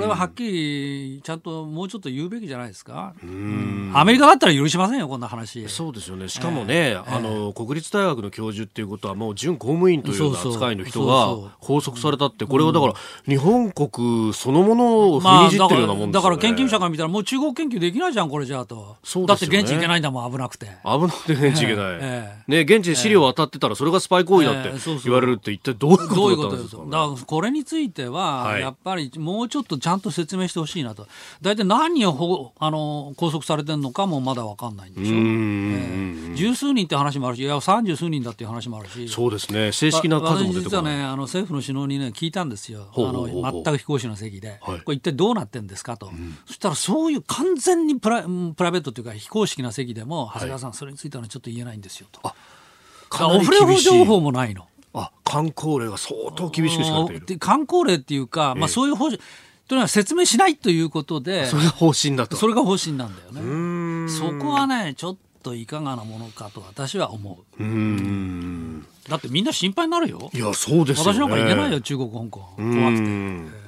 [0.00, 3.12] れははっきり、ちゃんともうちょっと言うべきじゃないですか。
[3.92, 5.68] アメリカだったら許しませんよ、こんな話。
[5.68, 6.28] そうですよね。
[6.30, 12.94] しかもね、えー、あの、国立大学の教授っていうことはもう準公務員というような扱いの人が拘束されたって、これはだから
[13.26, 18.96] 日本国そのものを踏みにじってるようなもんだから研究者から見たら、もう中国研究できないじゃん、これじゃあと。
[19.02, 20.66] そうだって現地行けないんだもん、危なくて。
[20.84, 21.98] 危なくて現地行けない。
[22.00, 24.72] えー、ね、現地で資料当たってたら、それがスパイ行為だって
[25.04, 25.98] 言われるって、一体どういう
[26.36, 31.06] ことですか、ね、だからこれについては、やっぱりもうちょっとちゃんと説明してほしいなと。
[31.42, 35.14] 大体何をあの拘束されてるのかもまだ分かんないんでしょ。
[35.14, 39.08] う、えー、十数人って話もあるし、いや、三十数人だっていう話もあるし。
[39.08, 39.72] そうですね。
[39.72, 42.88] 正式な数も出て実はね、あの政府の首脳にね、聞いたんですよ。
[42.94, 44.58] あの全く非公式の席で。
[44.60, 46.06] はい、これ一体どうなってんですかと。
[46.06, 52.20] うんそしたらそういう完全にプラプライベートというか非公式な席でも、長谷川さん、それについてはちょっと言えないんですよと。
[53.20, 54.66] オフレコ情報もないの。
[54.94, 57.38] あ、観光令が相当厳しくしかれている。
[57.38, 59.18] 観光令っていうか、まあそういう方針、
[59.68, 62.36] というのは説明しないということで、それが方針だと。
[62.36, 64.08] それが方針なんだよね。
[64.08, 67.62] そこはね、ちょっといかがなものかと私は思う。
[67.62, 70.30] うんだってみんな心配になるよ。
[70.32, 72.40] いや、そうですよ、ね、私なんか行けないよ、中国、香港。
[72.56, 73.65] 怖くて。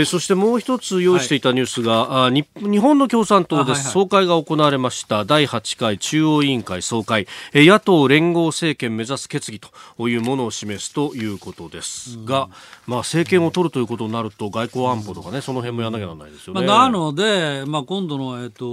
[0.00, 5.24] えそしてもう一つ用意していたニュースが、はい、あ日本の共産党です、はいはい、総会が行われました。
[5.24, 12.48] 第8回中央委員会総会、え野党連合政権目指す決議というものを示すということですが、
[12.86, 16.64] まあ、政権を取るということになると外交安保とかね、その辺もやらなきゃならないですよね。
[16.64, 18.66] まあ、なので、まあ、今度の、えっと、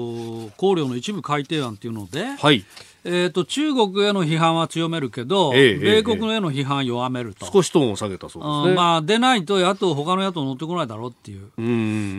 [0.57, 2.63] 考慮の一部改定案というので、はい
[3.05, 11.61] えーと、中国への批判は強めるけど、え米国への批判は弱めると、少しトーンを下げたそうですね、まあ、出ないと野党、他の野党乗ってこないだろうっていう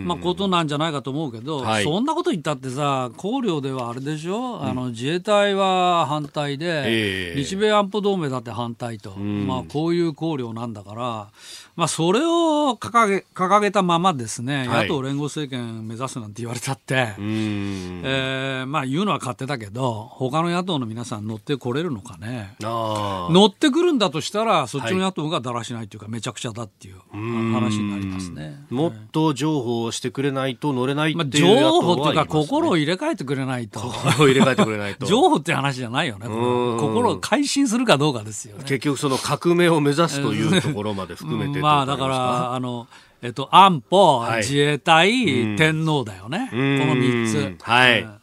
[0.07, 11.29] まあ、ことなんじゃないかと思うけど、はい、そんなこと言ったってさ、考慮ではあれでしょ、うん、あの自衛隊は反対で、日米安保同盟だって反対と、まあ、こういう考慮なんだから。
[11.77, 22.55] まあ、それを掲げ掲げたままですね、はい、野党連合政権目指すなんて言われたって、えー、まあ、言うのは勝手だけど、他の野党の皆さん乗ってこれるのかね。
[22.61, 28.65] 乗ってくるんだとしたら、そっちの野党がだらしないというか、めちゃくちゃだっていう話になりますね。
[28.71, 33.81] もっと譲歩をしてくれないと乗れないっていう、ね、まあ、譲歩っていうか、心を入れ替えてくれないと。
[33.81, 35.07] 心を入れ替えてくれないと。
[35.07, 36.27] 譲歩って話じゃないよね。
[36.27, 38.65] 心を改心するかどうかですよね。
[38.65, 42.87] 結局その革命を目指すというところまで含めてまあだからあの
[43.23, 47.63] えっと安保、はい、自衛隊、うん、天皇だよね、この3つ。
[47.63, 48.19] はい、うん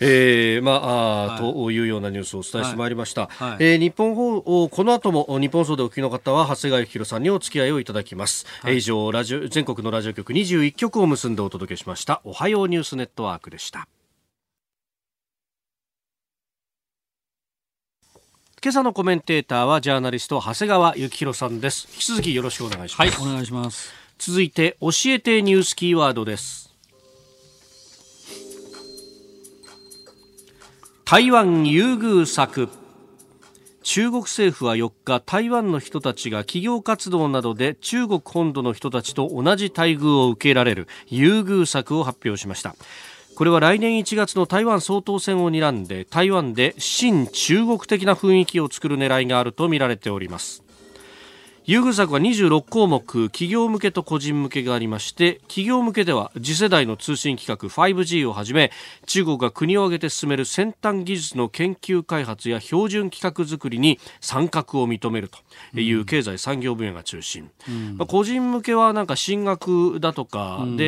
[0.00, 3.50] えーまあ、はい、というようなニュースをお伝えしてまいりました、はい。
[3.50, 13.86] はい、えー、日本放この後も日本放送でお聞きの方は長谷川幸宏さんにお付き合いをいただきます、はい、以上ラジオ全国のラジオ局21局を結んでお届けしましたおはようニュースネットワークでした。
[18.62, 21.88] 今朝のコメンテーターはジャーナリスト長谷川幸宏さんです。
[21.94, 23.18] 引き続きよろしくお願いします。
[23.18, 24.00] はいお願いします。
[24.20, 26.69] 続いて教えてニュースキーワードです
[31.10, 32.68] 台湾優遇策。
[33.82, 42.76] 中国政府は4日台湾の人たちが企業活動などで中国本土の人たちと同じ待遇を受けられる優遇策を発表しました。
[43.34, 50.62] これは来年1月の台湾総統選を睨んで台湾で新中国的な雰囲気を作る狙いがあるとみられております。
[51.70, 58.72] 優遇策は26項目企業向けと個人向けがありまして企業向けでは次世代の通信規格 5G をはじめ
[59.06, 65.30] 中国が国を挙げて進める先端技術の研究開発や標準規格作りに参画を認める
[65.72, 70.84] という経済産業分野が中心、うん、まあ、個人向けはなんか進学だとかで、うん、え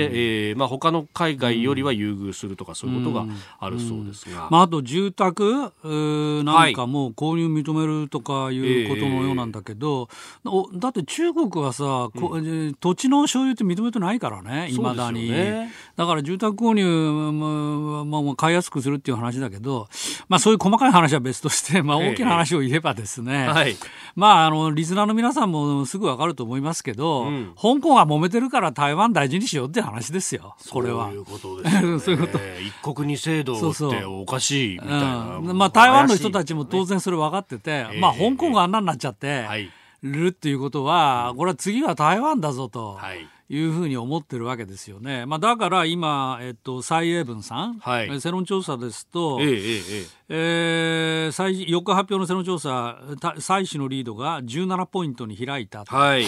[0.55, 3.25] ー、まあ、他の海外よりは優遇するとかそういうことが
[3.61, 5.45] あるそうですが、うん、まあ、あと住宅
[5.85, 10.07] なんかも購入認めるとかいうことのようなんだけど、
[10.42, 16.85] はいだって中国はさ、うん、土地の所有って認めてないからね、いまだに、ね、だから住宅購入
[17.32, 19.88] も、まあ、買いやすくするっていう話だけど、
[20.28, 23.76] まあ、そういう細かい話は別として、まあ、大きな話を言えばですね、はい、
[24.16, 31.06] まあ、あのリスナーの皆さんもすぐ分かると思いますけど、うん、香港が揉めてるから台湾大事にしようって話ですよ、これは。
[31.06, 32.38] そういうことですね、 そういうこと。
[32.62, 39.42] 一国二制度っておかしいみたいな、うん、まあ、台湾の人たちも当然それ分かってて、まあ、香港があんなになっちゃって。
[39.42, 39.70] はい
[40.02, 42.94] るっていうことは、これは次は台湾だぞと。
[42.94, 45.26] はいいうふうに思ってるわけですよね。
[45.26, 52.98] まあ、だから今、えっと、蔡英文さん、はい、世論調査ですと、ええええー、4日発表の世論調査、
[53.38, 56.24] 蔡氏のリードが17ポイントに開いたとい。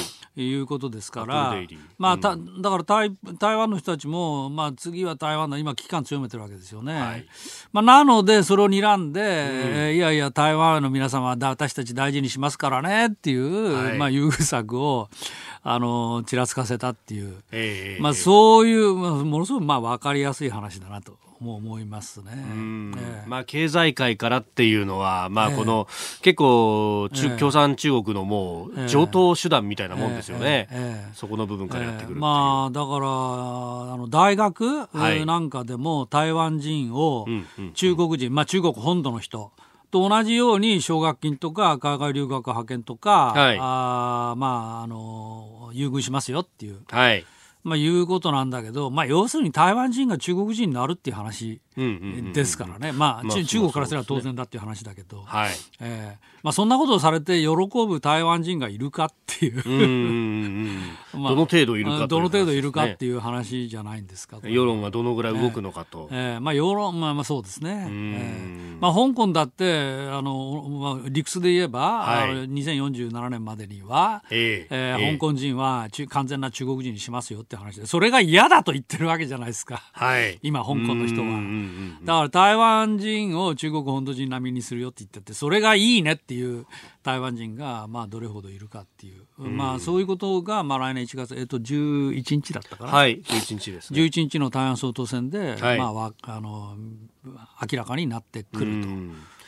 [0.55, 6.95] うことですから、はい、まあ、ただから台台湾の人たちも、まあ、次は台湾の今、危機感強めてるわけですよね。
[6.95, 7.27] はい、
[7.73, 9.27] まあ、なので、それを睨んで、うん。
[9.27, 15.09] えー、いやいや、台湾の皆様は私たち大事にしますからねっていう、はい、まあ、優遇策を
[15.67, 21.17] あのちらつかせたっていう、えー、まあ、そういう、まあ、ものすごくまあ分かりやすい話だなと。
[21.41, 30.69] も思いますね、えー、まあ、経済界からっていうのは、まあ、この、えー、結構、えー、共産中国のもう上等手段みたいなもんですよね、
[31.13, 34.89] そこの部分からやってくるまあ、だからあの大学
[35.27, 37.27] なんかでも台湾人を
[37.75, 39.53] 中国人、まあ、中国本土の人
[39.95, 47.25] と同じように奨学金とか海外留学派遣とか、はい、あまああの優遇しますよっていう、はい、
[47.65, 51.61] まあ、いうことなんだけど、まあ、要するに台湾人が中国人になるっていう話
[52.35, 55.51] ですからね、まあ、中国からすれば当然だっていう話だけど、はい。
[55.81, 57.49] えーまあ、そんなことをされて喜
[57.89, 59.63] ぶ台湾人がいるかっていう。
[61.17, 66.09] まあ、どの程度いるかどの程度いるかっていう話じゃないんですか、世論がどのぐらい動くのかと。
[66.13, 81.41] えー、えー、まあ、世論、まあ、まあそうですね、えーまあ、香港だってあの、まあ、理屈で言えば、はい、2047年までには、えー、えー、香港人は完全な中国人にしますよってって話でそれが嫌だと言ってるわけじゃないですか、はい、今香港の人は。
[82.05, 86.67] だから台湾人を中国本土人並みにするよって言っててそれがいいねっていう
[87.03, 94.01] 台湾人がまあどれほどいるかっていう、うん、まあそういうことがまあ来年1月、えっと、11日だったかな、はい、11日ですね。
[94.01, 96.77] 11日の台湾総統選で、はい、まあ、あの
[97.71, 98.89] 明らかになってくると。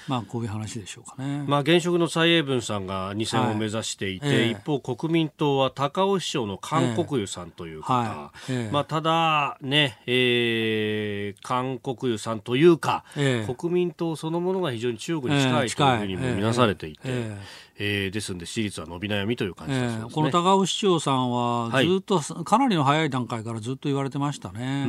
[0.09, 1.45] まあ、こういう話でしょうかね。
[1.47, 4.51] まあ、現職の蔡英文さんが2選を目指していて、はいえ。
[4.51, 13.05] 一方、国民党は高尾市長の韓国湯さんという方、えはいえ、まあ、ただね、えー、韓国湯さんというか、
[13.59, 17.37] 国民党そのものが非常に中国に近いというふうにも見なされていて。
[17.79, 24.87] えー、ですので支持率は伸び悩みという感じです、ねえー、この高尾市長さんはずっと、はい、かなりの早い段階からずっと言われてましたね。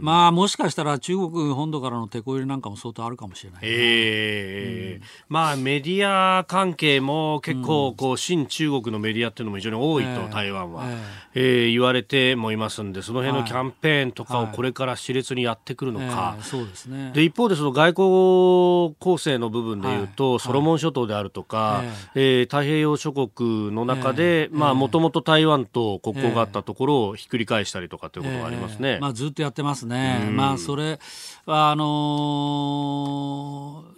[0.00, 10.96] まあもしかしたら中国本土からの手こ入れなんかも相当あるかもしれない、えー、うん、まあメディア関係も結構こう、新中国のメディアっていうのも非常に多いと、えー、台湾は、えー、
[11.34, 21.82] えー、言われてもいますんでその辺のキャンペーンとかをこれから熾烈にやってくるのか、そうですね、で一方でその外交構成の部分でいうと、ソロモン諸島であるとか、
[22.14, 28.98] えー、太平洋諸国の中で、まあ、もともと台湾と国交があったところをひっくり返したりとかということがありますね。
[29.00, 30.28] まあ、ずっとやってますね。
[30.32, 30.98] まあ、それ
[31.46, 31.84] は、あの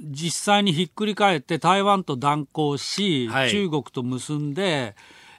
[0.02, 4.94] ー、実際にひっくり返って台湾と断交し、はい、中国と結んで、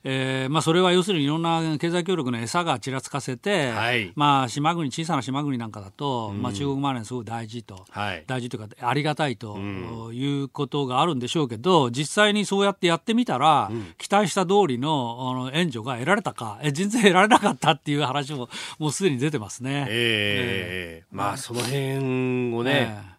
[0.06, 18.50] えーまあ、それは要するにいろんな経済協力の餌がちらつかせて、はい、まあ、島国小さな島国なんかだと、うん、まあ、中国マネーすごい大事と、はい、大事というかありがたいということがあるんでしょうけど実際にそうやってやってみたら、うん、期待した通りのあの援助が得られたかえ全然得られなかったっていう話も
[18.80, 19.86] もうすでに出てますね。
[19.90, 23.14] えー、えー、まあその辺をね、えー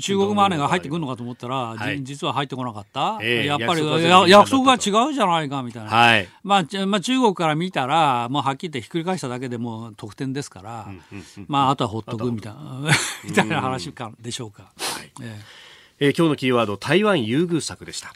[0.00, 10.88] 中国マネーが入ってくるのかと思ったら、はい、実は入ってこなかった、えー、やっぱり約束が違うじゃないかみたいな、はい、まあ、まあ中国から見たらもうはっきり言ってひっくり返しただけでも得点ですから、
[11.48, 12.82] まあ、あとはほっとくみたいな
[13.24, 15.10] みたいな話かでしょうか、はい。
[15.20, 15.64] えー
[16.00, 18.12] えー、今日のキーワード台湾優遇策でした。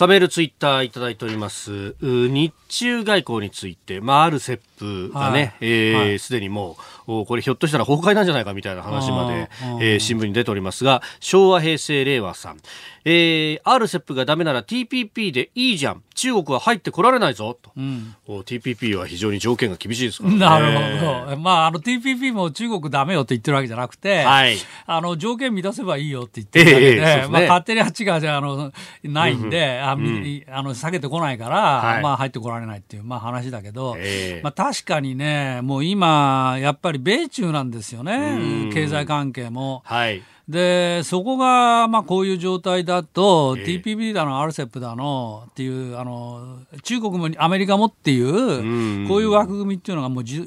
[0.00, 1.94] サメールツイッターいただいております。
[2.00, 12.60] 日中外交について、まあ、ある切符がね、す、はい、で、えーはい、にもう、これひょっとしたら崩壊なんじゃないかみたいな話まで、えー、新聞に出ておりますが、昭和、平成、令和さん。
[13.04, 16.02] えー、RCEP がダメなら TPP でいいじゃん。
[16.14, 17.56] 中国は入ってこられないぞ。
[17.60, 17.72] と。
[17.76, 20.38] うん、TPP は非常に条件が厳しいですからね。
[20.38, 21.36] なるほど。
[21.38, 24.56] まあ、あの TPP も中国ダメよって言ってるわけじゃなくて、はい。
[24.86, 28.70] あの、条件満たせばいいよって言ってるわけで、えー、ね、まあ、勝手にあっちがじゃあ、の、
[29.04, 38.70] ないんで、うん、あ、うん、あの、下げてこないから、はい、まあ、入ってこられないっていう、まあ話だけど、えー、まあ確かにね、もう今、やっぱり米中なんですよね。
[38.72, 39.82] 経済関係も。
[39.84, 40.22] はい。
[40.50, 50.40] で、そこが、まあ、こういう状態だと、えー、TPP だの、RCEP だのっていう、あの、中国もアメリカもっていう、うこういう枠組みっていうのがもうじ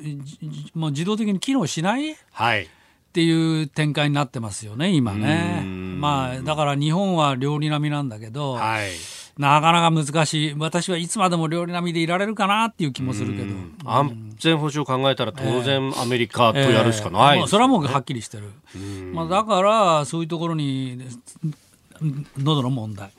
[0.74, 2.68] もう自動的に機能しない、はい、っ
[3.14, 5.64] ていう展開になってますよね、今ね。
[5.64, 8.90] まあ、だから日本は料理並みなんだけど、はい
[9.38, 10.56] なかなか難しい。
[10.58, 13.56] 私はいつまでも料理並みでいられるかなっていう気もするけど。
[13.86, 18.52] 安全保障考えたら当然アメリカとやるしかない、ねえーまあ、それはもうはっきりしてる。
[19.12, 21.00] まあ、だからそういうところに
[22.38, 23.12] 喉の問題。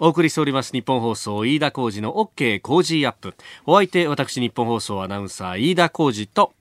[0.00, 3.34] お送りしております日本放送飯田浩二の OK 工事アップ。
[3.66, 6.52] お相手私日本放送アナウンサー飯田浩二と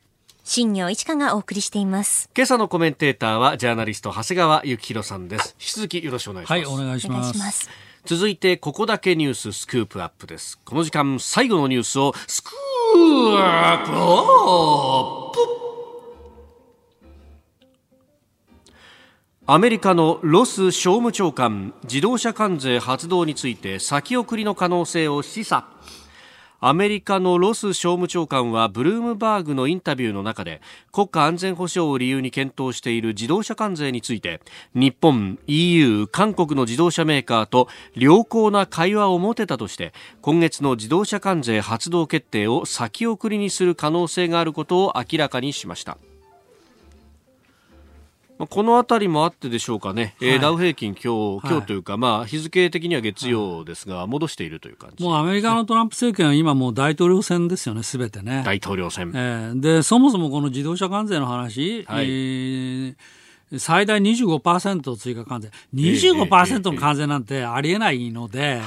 [0.49, 2.29] 新業一華がお送りしています。
[2.33, 5.57] 今朝のコメンテーターはジャーナリスト長谷川幸宏さんです。
[5.59, 6.65] 引き続きよろしくお願いします。
[6.65, 7.69] はいお願いします。
[8.05, 10.57] 続いてここだけニューススクープアップです。
[10.63, 12.53] この時間最後のニュースをスクー
[12.95, 15.39] プアップ。
[19.47, 25.65] アメリカのロス商務長官自動車関税発動について先送りの可能性を示唆
[26.59, 30.59] アメリカのロス商務長官はブルームバーグのインタビューの中で
[30.91, 34.41] 国家安全保障を理由に検討している自動車関税について
[34.73, 45.99] 日本、EU、韓国の自動車メーカーと良好な会話を持てたとして今月の自動車関税発動決定を先送りにする可能性があることを明らかにしました。
[48.45, 58.43] このあたりもあってでしょうかね、はい、ダウ平均今日、今日というか、まあ、日付的には月曜ですが、戻しているという感じ、もうアメリカのトランプ政権は今もう大統領選ですよね、すべてね。
[58.45, 59.11] 大統領選。
[59.15, 62.95] えー、で、そもそもこの自動車関税の話、はい、えー
[63.57, 68.59] 最大25%追加関税、25%の関税なんてありえないので、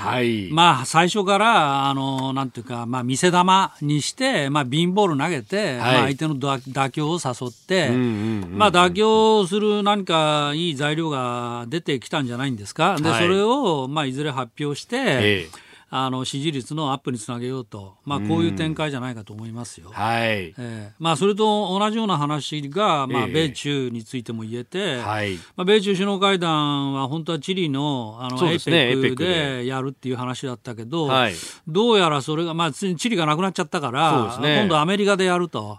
[0.53, 12.97] まあ、最初から、あの、なんていうか、まあ、見せ玉にして、まあ、ビンボール投げて、まあ、相手の妥協を誘って、まあ、妥協する何かいい材料が出てきたんじゃないんですか。
[12.97, 15.49] で、それを、まあ、いずれ発表して、
[15.93, 19.91] あの支持率のアップにつなげようと、まあ、こういう展開じゃないかと思いますよ。
[19.93, 20.21] はい。
[20.21, 25.37] えーまあ、それと同じような話が、まあ、米中についても言えて、えー、はい。
[25.57, 31.35] まあ、米中首脳会談は本当はチリのあの、ね、APEC でやるっていう話だったけど、はい、
[31.67, 35.79] どうやらそれが、まあ、チリがなくなっちゃったから、ね、今度アメリカでやると、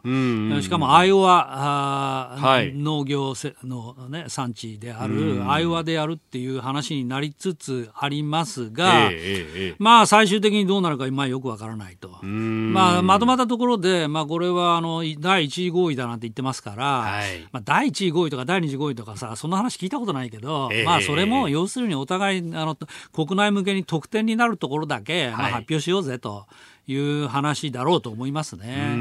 [0.61, 3.33] しかもアイオワあ、はい、農業
[3.63, 12.23] の、ね、産地であるアイオワでやるっていう話になりつつありますが、えー、まあ最終的にどうなるか今よくわからないと。
[12.23, 22.77] まあまとまったところで、まあこれはあの第一次合意だなんて言ってますから、はい、まあ第一次合意とか第二次合意とかさ、そんな話聞いたことないけど、えー、まあそれも要するにお互いあの
[23.13, 26.47] 国内向けに得点になるところだけ、まあ、発表しようぜと。
[26.80, 28.95] いう話だろうと思いますね。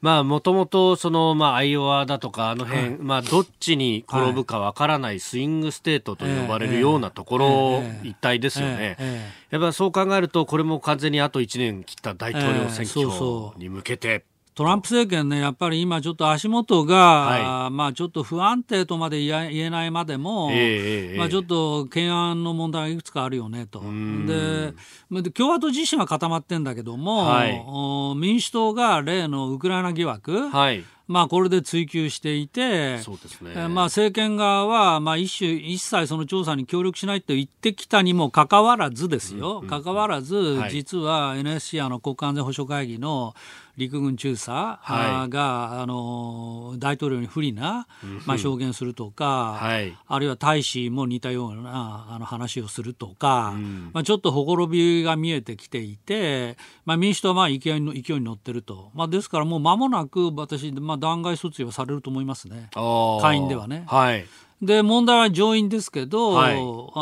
[0.00, 8.96] まあもともとそのまあアイオワだとかあの辺、はい、まあどっちに転ぶかわからないスイングステートと呼ばれるようなところ一帯ですよね。
[9.50, 14.24] やっぱそう考えるとこれも完全にあと1年切った大統領選挙に向けて。
[14.54, 23.80] トランプ政権ね、やっぱり今ちょっと足元が、はい、まあちょっと不安定とまで言えないまでも、えー、まあちょっと懸案の問題がいくつかあるよねと。
[23.80, 24.72] で、
[25.30, 30.84] 共和党自身は固まってんだけども、はい、民主党が例のウクライナ疑惑、はい。
[31.10, 33.52] まあ、これで追及していて、そうですね。
[33.66, 43.34] まあ、政権側は、まあ、一種、一切その調査に協力しないと言ってきたにもかかわらずですよ、かかわらず、実は NSC、あの国家安全保障会議の
[43.80, 47.88] 陸軍中佐が、あの大統領に不利な、
[48.26, 49.58] まあ、証言するとか、
[50.06, 53.54] あるいは大使も似たようなあの話をするとか、
[53.92, 63.84] まあ、ちょっとほころびが見えてきていて、まあ、民主党はまあ勢いの勢いに乗ってると、まあ、ですからもう間もなく私、まあ、弾劾訴追はされると思いますね、下院ではね。
[63.86, 64.26] はい
[64.62, 66.58] で問題は上院ですけど、はい、あ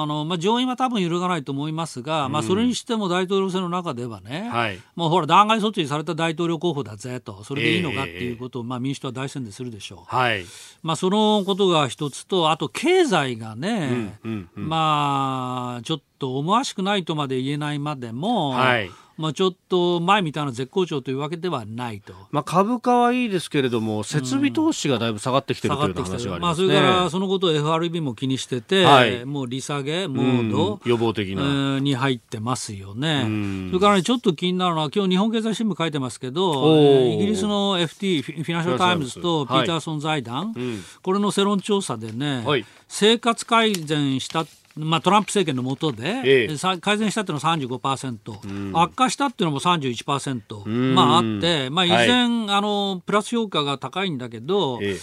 [0.07, 10.45] のまあ、上院は多分揺るがないと思いますが、うん、まあ、それにしても大統領選の中ではね、はい、もうほら、弾劾措置された大統領候補だぜと、それでいいのかっていうことを、えー、まあ、民主党は大宣伝するでしょう、はい。
[10.83, 13.89] まあ、そのことが一つと、あと経済がね、
[14.25, 33.27] うんうんうん、まあ、ちょっと思わしくないとまで言えないまでも、はいまあ、ちょっと前みたいな絶好調というわけではないと、まあ、株価はいいですけれども、設備投資がだいぶ下がってきてるという話があります、ね、まあ、それからそのことを FRB も気にしてて、はい、もう利下げモード、予防的な、に入ってますよね。
[33.71, 36.77] それから、ね、ちょっと気になるのは、今日日本経済新聞書いてますけど、
[37.15, 44.45] イギリスの FT、フィナンシャル・タイムズとピーターソン財団、はいこれの世論調査でね、はい、生活改善した
[44.79, 54.97] まあ、トランプ政権の下で、ええ、改善したっていうのは35%、うん、悪化したっていうのも31%、うん、まああって、まあ、依然、はい、あのプラス評価が高いんだけど、え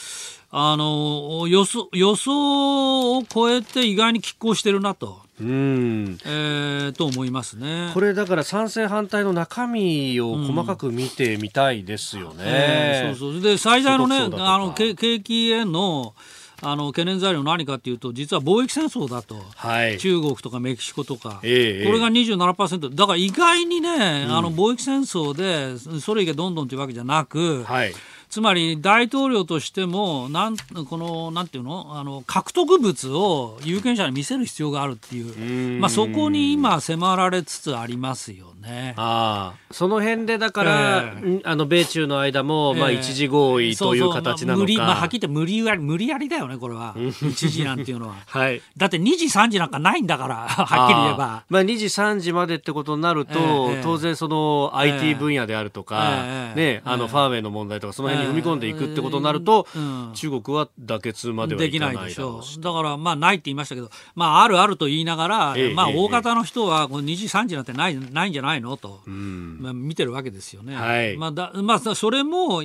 [0.58, 5.20] あの予想予想を超えて意外に拮抗してるなと。
[5.42, 6.18] うん。
[6.26, 7.92] えー、と思いますね。
[7.94, 12.36] これだから賛成反対の中身を細かく見てみたいですよね。
[12.36, 13.42] うんえー、そうそう。
[13.42, 16.14] で最大のねあの景気への
[16.62, 27.94] あの懸念材料何かというと実は貿易戦争だと、はい、中国とかメキシコとか、えー、これが27%だから意外にね、うん、あの貿易戦争でそれ以外どんどんというわけじゃなく、はい
[28.30, 35.80] つまり大統領としてもなんこのなんていうのあの獲得物を有権者に見せる必要があるっていう。
[35.80, 38.94] まあ、そこに今迫られつつありますよね。
[38.98, 46.96] あその辺でだから、えー、あの米中の間も、まあ、一時合意という形なのか、まあ、まあ、はっきり言って無理やり無理やりだよねこれは。
[47.22, 51.44] 一時なんていうのは、 はい、だって2時3時なんかないんだから はっきり言えば。
[51.50, 59.68] まあ、2時3時までってことになると、えー、当然その IT 分野であるとか、えー、ね、あのファーウェイの問題とかその辺に踏み込んでいくってことになると、
[60.14, 62.62] 中国は妥結まではいかないでしょう。
[62.62, 70.76] だからまあないって言いましたけど、まあ、あるあると言いながら、まあ、大方の人はこの2時3時なんてないないんじゃないのと、まあ、見てるわけですよね。
[70.76, 71.18] はい。
[71.18, 72.62] まあだまあ、それも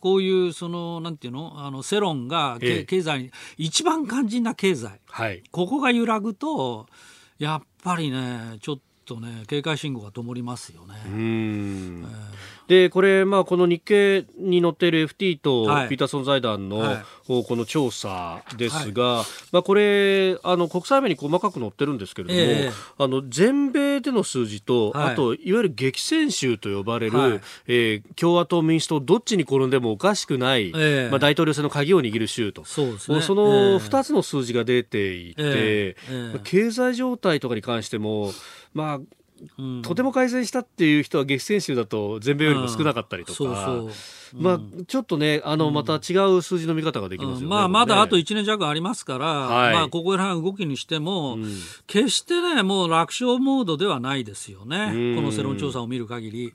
[0.00, 1.54] こういうそのなんていうの？
[1.56, 6.86] あの世論が経済に一番肝心な経済、はい、ここが揺らぐと
[7.38, 10.94] やっぱりねちょっとね警戒信号が灯りますよね。
[11.06, 12.29] うん、えー
[12.70, 32.64] でこれ、まあ、この日経に載っている FT とピーターソン財団の、はい、この調査ですが、はい、まあ、これあの国際面に細かく載ってるんですけれども、えー、あの全米での数字と、はい、あといわゆる激戦州と呼ばれる、はい、えー、共和党、民主党どっちに転んでもおかしくない、えー、まあ、大統領選の鍵を握る州と。
[32.64, 38.30] そね、その2つの数字が出ていて、えー、経済状態とかに関しても、
[38.74, 39.00] まあ
[39.82, 43.90] とても改善したっていう人は激戦州だと全米よりも少なかったりとか、そうそう。
[44.42, 47.54] まあ、ちょっとね、あの、また違う数字の見方ができますよね。
[47.54, 51.38] まあ、まだあと1年弱ありますから、はい、まあ、ここら辺動きにしても、
[51.86, 55.14] 決してね、もう楽勝モードではないですよね。
[55.16, 56.54] この世論調査を見る限り。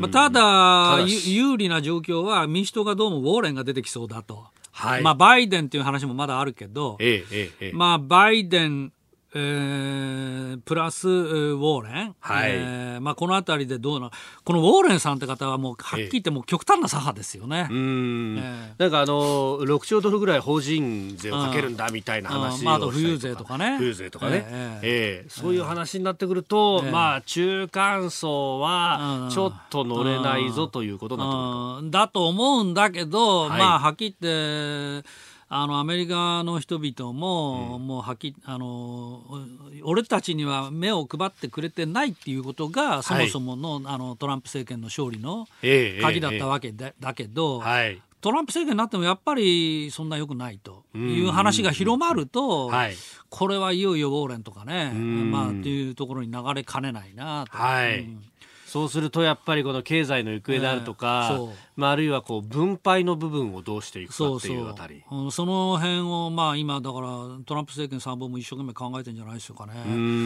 [0.00, 4.46] まあ、ただ有利な状況は民主党がどうもウォーレンが出てきそうだと。
[4.72, 8.92] はい、まあ、バイデンっていう話もまだあるけど、ええええ、まあ、バイデン、
[9.34, 12.50] えー、プラスウォーレン、はい。
[12.52, 14.10] えーまあ、この辺りでどうな
[14.44, 17.68] このウォーレンさんって方はもうはっきり言ってもう極端な左派ですよね。
[17.70, 23.76] うん、えー、なんかあの6兆ドルぐらい法人税をかけるんだみたいな話をしたまあ、あと富裕税とかね。
[23.76, 31.98] 富裕税とかね、えー、えー、そういう話になってくると、えー、まあ中間層はちょっと乗れないぞということになってくると。
[31.98, 35.08] だと思うんだけど、はい、まあはっきり言って
[35.54, 39.20] あのアメリカの人々も、うん、もうはきあの
[39.84, 45.46] 俺たちには目を配ってくれてないっていうことがそもそものはい、あのトランプ政権の勝利の
[46.00, 52.94] 鍵だったわけで、えー、だけど、はい、トランプ政権になってもやっぱりそんなよくないという話が広まると、はい、
[53.28, 57.58] これはいよいよウォーレンとかね、まあ、っていうところに流れかねないなと。
[57.58, 58.22] はい、うん
[58.72, 65.04] そうするとやっぱりこの経済の行方であるとか、えー、まあ、あるいはこう分配の部分をどうしていくかっていうあたり。
[65.10, 67.08] そその辺をまあ今だから
[67.44, 69.74] トランプ政権参謀も一生懸命考えてるんじゃないでしょうかね、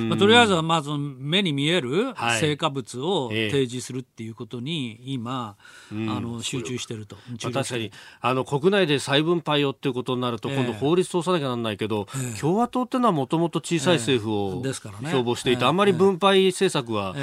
[0.09, 5.57] まあ、とりあえずはまず目に見える成果物を提示するっていうことに今、
[5.91, 7.91] えー、あの集中してると、まあ、確かに
[8.21, 17.17] あの国内で再分配をっていうことになると今度法律通さなきゃなんないけど、えー、共和党っていうのはもともと小さい政府を標榜していて、あんまり分配政策は、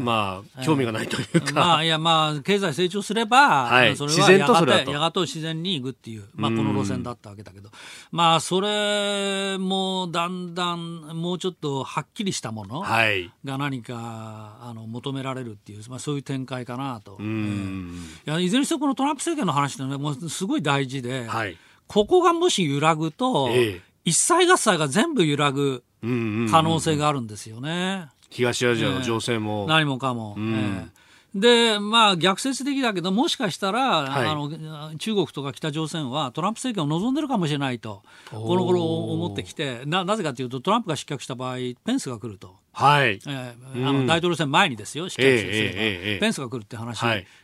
[0.00, 7.70] まあ興味がないというか、まあいやまあ経済成長すれば、はい、それはやがてやがて自然にいくっていう、まあ、この路線だったわけだけど。
[8.10, 21.56] まあそれもだんだんもうちょっとはっきりしたものが何かあの求められるっていう、まあ、そういう展開かなと、えー、いやいずれにしてもこのトランプ政権の話ってねもうすごい大事で、はい、
[21.86, 28.08] ここがもし揺らぐと、えー、一切合切が全部揺らぐ可能性があるんですよね。
[28.34, 31.04] 東アジアの情勢も、えー、何もかも、うん、えー
[31.34, 42.54] で、まあ、逆説的だけど、もしかしたら、はい、あの中国とか北朝鮮はトランプ政権を望んでるかもしれないと、この頃思ってきてな、なぜかというと、トランプが失脚した場合、ペンスが来ると。
[42.72, 47.00] はい、えー、あの大統領選前にですよ、失脚すれば、えー、ペンスが来るって話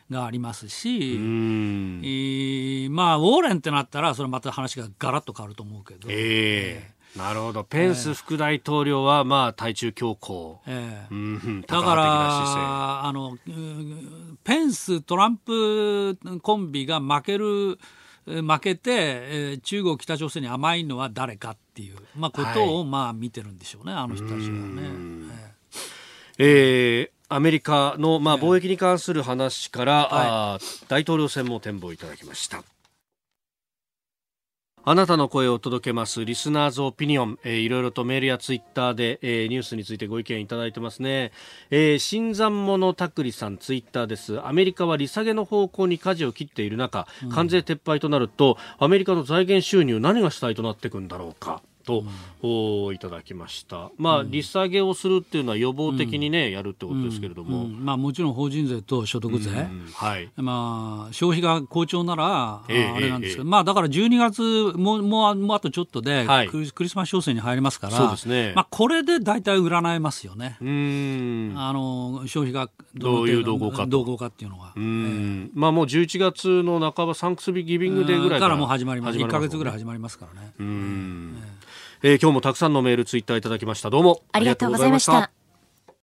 [0.09, 6.07] がありますし、はい、えー、まあ、ウォーレンってなったら、それまた話がガラッと変わると思うけど。
[6.09, 7.63] えーなるほど。
[7.63, 13.37] ペンス副大統領は、まあ、対中強硬、えー、うん、だからあの
[14.43, 17.77] ペンス、トランプコンビが負ける
[18.25, 24.83] 負けて、えー、中国、北朝鮮に甘いのは誰かっていう、まあ、ことを、まあ見てるんでしょうね、あの人たちはね。
[26.37, 32.63] えー、アメリカの、まあ、貿易に関する話から、はい、大統領選も展望いただきました。
[34.83, 41.31] あなたの声を届けますリスナーズオピニオン、えー、いろいろとメールやツイッターで、えー、ニュースについてご意見いただいてますね、
[41.69, 44.43] えー、新参者たくりさんツイッターです。
[44.43, 51.61] アメリカは利下げの方向に舵を切っている中、関税撤廃となるとアメリカの財源収入何が主体となっていくんだろうか
[52.41, 59.49] と、うん、いただきました、まあ、利下げをするっていうのは予防的にね、うん、やるってことですけれども、まあ、もちろん法人税と所得税、
[59.93, 60.29] はい。
[60.37, 64.41] まあ、消費が好調なら、えー、あれなんですけど、えー、まあ、だから12月
[64.77, 68.53] ももうもうあとちょっとで、はい、クリスマス商戦に入りますからそうです、ね。
[68.55, 70.57] まあ、これで大体占えますよね。
[70.61, 71.53] うん。
[71.55, 79.17] あの消費がどういう動向か動向かっていうのは、えー、まあ、もう11月の半ばサンクスギビングデーぐらいからもう始まります。
[79.17, 80.53] 1か月ぐらい始まりますからね。
[80.59, 81.37] うん、
[82.03, 83.89] えー、今日もたくさんのメールツイッターいただきました。
[83.89, 85.40] どうもありがとうございました。